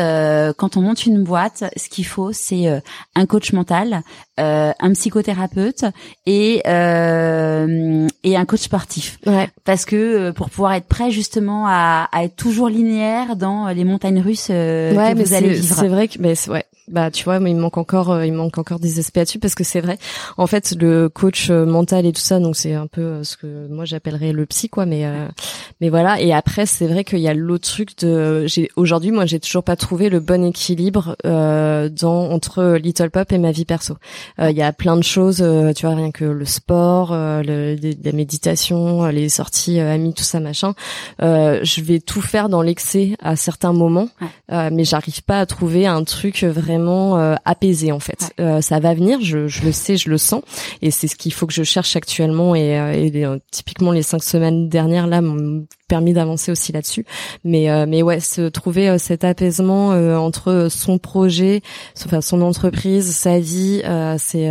[0.57, 2.81] quand on monte une boîte, ce qu'il faut, c'est
[3.15, 4.01] un coach mental,
[4.37, 5.85] un psychothérapeute
[6.25, 9.19] et et un coach sportif.
[9.25, 9.49] Ouais.
[9.63, 14.21] Parce que pour pouvoir être prêt justement à, à être toujours linéaire dans les montagnes
[14.21, 15.75] russes ouais, que mais vous allez vivre.
[15.75, 18.57] C'est vrai que, mais ouais, bah tu vois mais il manque encore euh, il manque
[18.57, 19.97] encore des aspects là-dessus parce que c'est vrai
[20.37, 23.37] en fait le coach euh, mental et tout ça donc c'est un peu euh, ce
[23.37, 25.05] que moi j'appellerais le psy quoi mais
[25.79, 29.25] mais voilà et après c'est vrai qu'il y a l'autre truc de j'ai aujourd'hui moi
[29.25, 33.65] j'ai toujours pas trouvé le bon équilibre euh, dans entre Little Pop et ma vie
[33.65, 33.95] perso
[34.39, 35.43] il y a plein de choses
[35.75, 40.73] tu vois rien que le sport le, la méditation les sorties amis tout ça machin
[41.19, 44.09] je vais tout faire dans l'excès à certains moments
[44.49, 48.33] mais j'arrive pas à trouver un truc vraiment euh, apaisé en fait.
[48.39, 50.41] Euh, ça va venir, je, je, le sais, je le sens,
[50.81, 52.55] et c'est ce qu'il faut que je cherche actuellement.
[52.55, 55.21] Et, euh, et typiquement les cinq semaines dernières là
[55.93, 57.05] permis d'avancer aussi là-dessus.
[57.43, 61.61] Mais mais ouais, se trouver cet apaisement entre son projet,
[62.05, 63.83] enfin son entreprise, sa vie,
[64.17, 64.49] c'est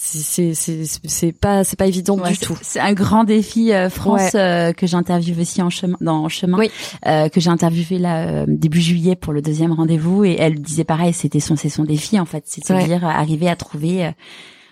[0.00, 2.56] c'est c'est c'est pas c'est pas évident du tout.
[2.62, 6.58] C'est un grand défi France que j'interviewe aussi en chemin dans en chemin
[7.04, 10.24] que j'ai interviewé là début juillet pour le deuxième rendez-vous.
[10.24, 14.12] Et elle disait pareil, c'était son c'est son défi en fait, c'est-à-dire arriver à trouver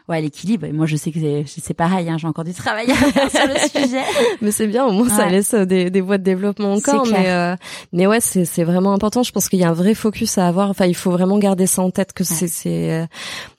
[0.09, 0.66] ouais l'équilibre.
[0.66, 2.09] Et moi, je sais que c'est pareil.
[2.09, 4.02] Hein, j'ai encore du travail à faire sur le sujet.
[4.40, 7.07] Mais c'est bien, au moins ça laisse euh, des, des voies de développement encore.
[7.07, 7.57] Mais euh,
[7.92, 9.22] mais ouais, c'est c'est vraiment important.
[9.22, 10.70] Je pense qu'il y a un vrai focus à avoir.
[10.70, 13.07] Enfin, il faut vraiment garder ça en tête que c'est c'est euh,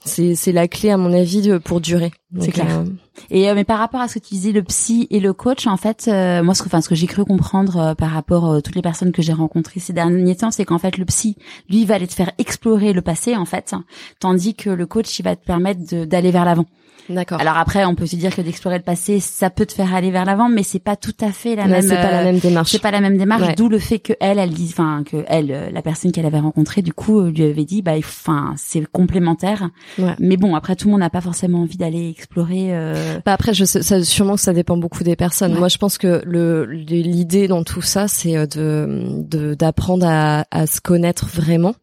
[0.08, 2.12] c'est c'est la clé à mon avis pour durer.
[2.39, 2.68] C'est clair.
[2.70, 2.86] Euh,
[3.30, 5.78] et mais par rapport à ce que tu disais, le psy et le coach, en
[5.78, 8.82] fait, moi ce que, enfin ce que j'ai cru comprendre par rapport à toutes les
[8.82, 11.38] personnes que j'ai rencontrées ces derniers temps, c'est qu'en fait le psy,
[11.70, 13.76] lui, va aller te faire explorer le passé, en fait,
[14.20, 16.66] tandis que le coach, il va te permettre d'aller vers l'avant.
[17.10, 17.39] D'accord.
[17.39, 20.12] Alors après, on peut se dire que d'explorer le passé, ça peut te faire aller
[20.12, 21.82] vers l'avant, mais c'est pas tout à fait la même.
[21.82, 22.72] C'est pas la même démarche.
[22.72, 23.55] C'est pas la même démarche.
[23.55, 26.39] D'où le fait que elle, elle dit, enfin que elle, euh, la personne qu'elle avait
[26.39, 29.70] rencontrée, du coup, lui avait dit, bah, enfin, c'est complémentaire.
[29.97, 30.16] Ouais.
[30.20, 32.68] Mais bon, après, tout le monde n'a pas forcément envie d'aller explorer.
[32.72, 33.20] Euh...
[33.26, 35.53] Bah après, je sais, ça, sûrement que ça dépend beaucoup des personnes.
[35.53, 40.68] Moi, je pense que le l'idée dans tout ça, c'est euh, de d'apprendre à, à
[40.68, 41.76] se connaître vraiment.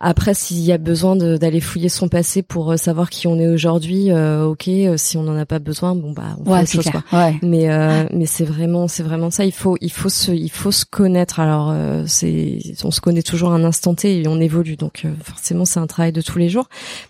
[0.00, 3.48] Après, s'il y a besoin d'aller fouiller son passé pour euh, savoir qui on est
[3.48, 4.68] aujourd'hui, euh, ok.
[4.68, 7.18] Euh, si on n'en a pas besoin, bon bah on ouais, fait autre chose quoi.
[7.18, 7.36] Ouais.
[7.42, 9.44] Mais euh, mais c'est vraiment c'est vraiment ça.
[9.44, 11.40] Il faut il faut se il faut se connaître.
[11.40, 14.76] Alors euh, c'est on se connaît toujours un instant T et on évolue.
[14.76, 16.68] Donc forcément c'est un travail de tous les jours.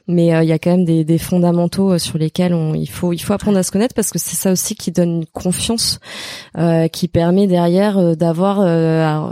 [0.09, 3.19] Mais il y a quand même des, des fondamentaux sur lesquels on il faut il
[3.19, 6.01] faut apprendre à se connaître parce que c'est ça aussi qui donne une confiance
[6.93, 8.61] qui permet derrière d'avoir.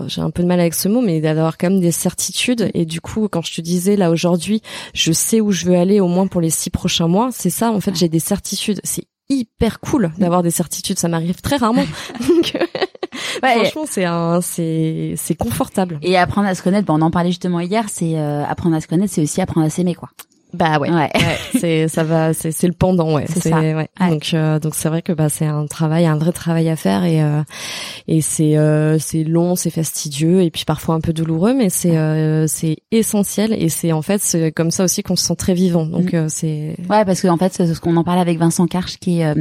[0.09, 2.71] j'ai un peu de mal avec ce mot, mais d'avoir quand même des certitudes.
[2.75, 4.61] Et du coup quand je te disais là aujourd'hui,
[4.95, 7.31] je sais où je veux aller au moins pour les six prochains mois.
[7.33, 8.81] C'est ça en fait j'ai des certitudes.
[8.83, 10.99] C'est hyper cool d'avoir des certitudes.
[10.99, 11.85] Ça m'arrive très rarement.
[12.29, 12.57] Donc,
[13.41, 15.99] franchement, c'est un, c'est, c'est confortable.
[16.03, 16.87] Et apprendre à se connaître.
[16.87, 17.85] Bon, on en parlait justement hier.
[17.89, 20.11] C'est euh, apprendre à se connaître, c'est aussi apprendre à s'aimer, quoi.
[20.55, 21.11] Bah ouais, ouais.
[21.59, 23.25] c'est ça va, c'est c'est le pendant, ouais.
[23.29, 23.61] C'est ça.
[23.61, 23.89] Ouais.
[24.01, 27.05] Donc euh, donc c'est vrai que bah c'est un travail, un vrai travail à faire
[27.05, 27.43] et euh,
[28.09, 31.97] et c'est euh, c'est long, c'est fastidieux et puis parfois un peu douloureux, mais c'est
[31.97, 35.55] euh, c'est essentiel et c'est en fait c'est comme ça aussi qu'on se sent très
[35.55, 35.87] vivant.
[35.87, 36.17] Donc mm.
[36.17, 38.99] euh, c'est ouais parce que en fait c'est ce qu'on en parlait avec Vincent Karch
[38.99, 39.33] qui est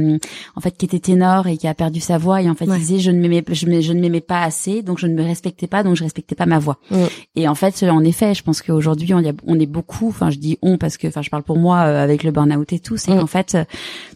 [0.56, 2.78] en fait qui était ténor et qui a perdu sa voix et en fait il
[2.78, 5.66] disait je ne m'aimais je, je ne m'aimais pas assez donc je ne me respectais
[5.66, 6.78] pas donc je respectais pas ma voix.
[6.90, 6.96] Mm.
[7.36, 10.58] Et en fait en effet je pense qu'aujourd'hui on, on est beaucoup, enfin je dis
[10.62, 13.12] on parce que enfin je parle pour moi euh, avec le burn-out et tout, c'est
[13.12, 13.20] mm.
[13.20, 13.56] qu'en fait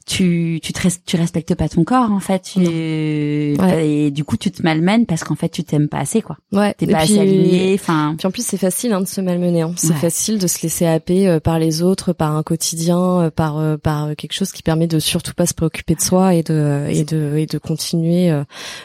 [0.07, 4.52] tu tu te tu respectes pas ton corps en fait, tu, et du coup tu
[4.52, 6.36] te malmènes parce qu'en fait tu t'aimes pas assez quoi.
[6.52, 6.74] Ouais.
[6.74, 8.14] T'es pas assez aligné, enfin.
[8.16, 9.72] Puis en plus c'est facile hein, de se malmener, hein.
[9.76, 13.61] c'est facile de se laisser happer euh, par les autres, par un quotidien, euh, par
[13.80, 17.02] par quelque chose qui permet de surtout pas se préoccuper de soi et de et
[17.02, 18.32] de et de continuer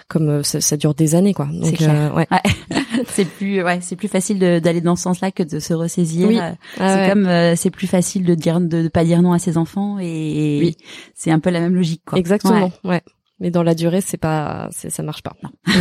[0.07, 1.47] comme ça, ça, dure des années quoi.
[1.53, 2.28] Donc ouais.
[3.07, 6.55] c'est plus ouais c'est plus facile d'aller dans ce sens-là que de se ressaisir.
[6.80, 9.99] Ah c'est comme c'est plus facile de dire de, pas dire non à ses enfants
[9.99, 10.78] et, oui.
[11.22, 12.17] C'est un peu la même logique quoi.
[12.17, 12.72] Exactement.
[12.84, 13.03] Ouais.
[13.39, 15.34] Mais dans la durée, c'est pas, ça marche pas.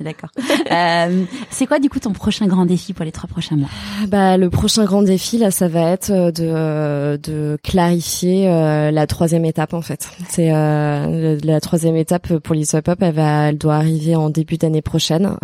[0.00, 0.30] D'accord.
[0.70, 3.68] Euh, c'est quoi du coup ton prochain grand défi pour les trois prochains mois?
[4.08, 8.90] Bah le prochain grand défi là, ça va être euh, de euh, de clarifier euh,
[8.90, 10.08] la troisième étape en fait.
[10.28, 14.56] C'est euh, la troisième étape pour l'Easy Pop, elle va, elle doit arriver en début
[14.56, 15.36] d'année prochaine.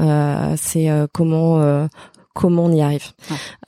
[0.56, 1.88] c'est comment
[2.34, 3.12] comment on y arrive,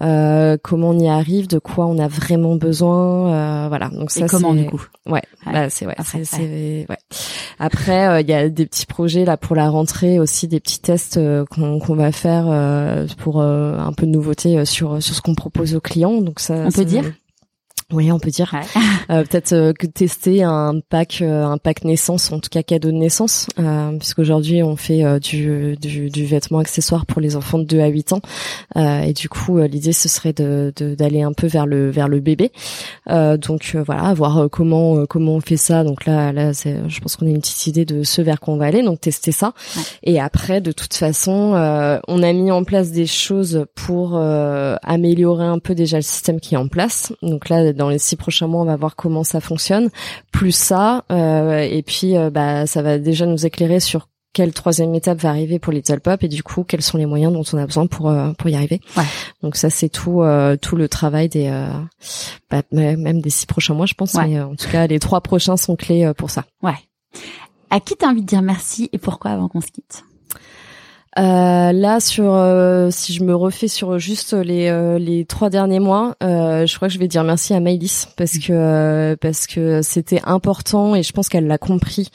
[0.03, 3.89] euh, comment on y arrive, de quoi on a vraiment besoin, euh, voilà.
[3.89, 6.99] Donc ça, Et comment du coup Ouais, bah, c'est ouais, Après, c'est ouais.
[7.59, 10.81] Après, euh, il y a des petits projets là pour la rentrée aussi, des petits
[10.81, 15.23] tests euh, qu'on qu'on va faire euh, pour un peu de nouveauté sur sur ce
[15.23, 16.21] qu'on propose aux clients.
[16.21, 17.05] Donc ça, on peut dire?
[17.93, 18.53] Oui, on peut dire.
[19.09, 22.91] Euh, Peut-être euh, que tester un pack, euh, un pack naissance, en tout cas cadeau
[22.91, 27.61] de naissance, euh, puisqu'aujourd'hui on fait euh, du, du, du, vêtement accessoire pour les enfants
[27.61, 28.21] de 2 à 8 ans,
[28.75, 32.51] et du coup l'idée ce serait de d'aller un peu vers le vers le bébé.
[33.07, 35.85] donc voilà, voir comment comment on fait ça.
[35.85, 38.57] Donc là là, je pense qu'on a une petite idée de ce vers quoi on
[38.57, 38.83] va aller.
[38.83, 39.53] Donc tester ça.
[40.03, 41.53] Et après, de toute façon,
[42.09, 46.55] on a mis en place des choses pour améliorer un peu déjà le système qui
[46.55, 47.13] est en place.
[47.23, 49.91] Donc là dans les six prochains mois, on va voir comment ça fonctionne.
[50.33, 54.95] Plus ça, euh, et puis euh, bah ça va déjà nous éclairer sur quelle troisième
[54.95, 57.59] étape va arriver pour Little Pop et du coup quels sont les moyens dont on
[57.59, 58.81] a besoin pour euh, pour y arriver.
[58.97, 59.05] Ouais.
[59.43, 60.23] Donc ça c'est tout
[60.61, 61.51] tout le travail des
[62.51, 64.15] bah, même des six prochains mois je pense.
[64.15, 66.45] Mais en tout cas les trois prochains sont clés pour ça.
[66.63, 66.75] Ouais.
[67.71, 70.05] À qui t'as envie de dire merci et pourquoi avant qu'on se quitte?
[71.19, 75.81] Euh, là, sur euh, si je me refais sur juste les euh, les trois derniers
[75.81, 80.21] mois, je crois que je vais dire merci à Maïlis parce que parce que c'était
[80.25, 82.11] important et je pense qu'elle l'a compris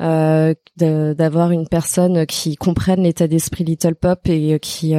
[0.00, 4.94] d'avoir une personne qui comprenne l'état d'esprit Little Pop et qui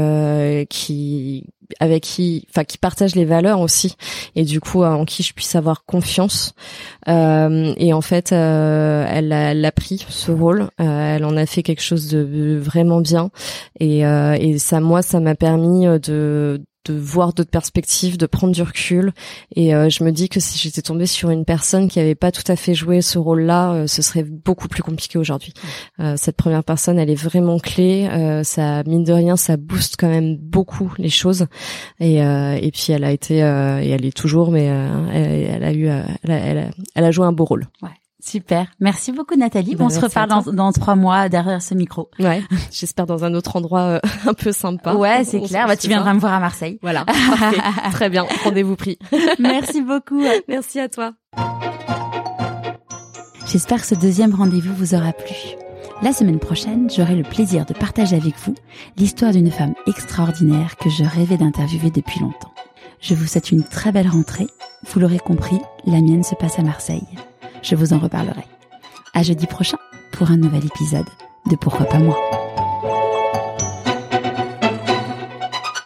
[0.69, 1.45] qui
[1.79, 3.95] avec qui, enfin qui partage les valeurs aussi,
[4.35, 6.53] et du coup en qui je puisse avoir confiance.
[7.07, 11.37] Euh, et en fait, euh, elle, a, elle a pris ce rôle, euh, elle en
[11.37, 13.31] a fait quelque chose de vraiment bien,
[13.79, 16.61] et, et ça, moi, ça m'a permis de
[16.91, 19.13] de voir d'autres perspectives, de prendre du recul.
[19.55, 22.31] Et euh, je me dis que si j'étais tombée sur une personne qui avait pas
[22.31, 25.53] tout à fait joué ce rôle-là, euh, ce serait beaucoup plus compliqué aujourd'hui.
[25.99, 28.07] Euh, cette première personne, elle est vraiment clé.
[28.43, 31.47] ça mine de rien, ça booste quand même beaucoup les choses.
[31.99, 35.87] Et, et puis elle a été et elle est toujours, mais elle, a eu,
[36.23, 37.67] elle a, elle a, joué un beau rôle.
[37.81, 37.89] Ouais.
[38.27, 38.67] Super.
[38.81, 39.77] Merci beaucoup Nathalie.
[39.79, 42.09] On se reparle dans, dans, trois mois derrière ce micro.
[42.19, 42.43] Ouais.
[42.71, 44.95] J'espère dans un autre endroit euh, un peu sympa.
[44.95, 45.65] Ouais, c'est clair.
[45.65, 46.77] Bah, tu viendras me voir à Marseille.
[46.81, 47.05] Voilà.
[47.93, 48.25] Très bien.
[48.43, 48.99] Rendez-vous pris.
[49.39, 50.21] Merci beaucoup.
[50.49, 51.13] Merci à toi.
[53.45, 55.35] J'espère que ce deuxième rendez-vous vous aura plu.
[56.01, 58.55] La semaine prochaine, j'aurai le plaisir de partager avec vous
[58.97, 62.51] l'histoire d'une femme extraordinaire que je rêvais d'interviewer depuis longtemps.
[62.99, 64.47] Je vous souhaite une très belle rentrée.
[64.87, 67.07] Vous l'aurez compris, la mienne se passe à Marseille
[67.67, 68.43] je vous en reparlerai.
[69.13, 69.77] À jeudi prochain
[70.13, 71.07] pour un nouvel épisode
[71.49, 72.17] de Pourquoi pas moi.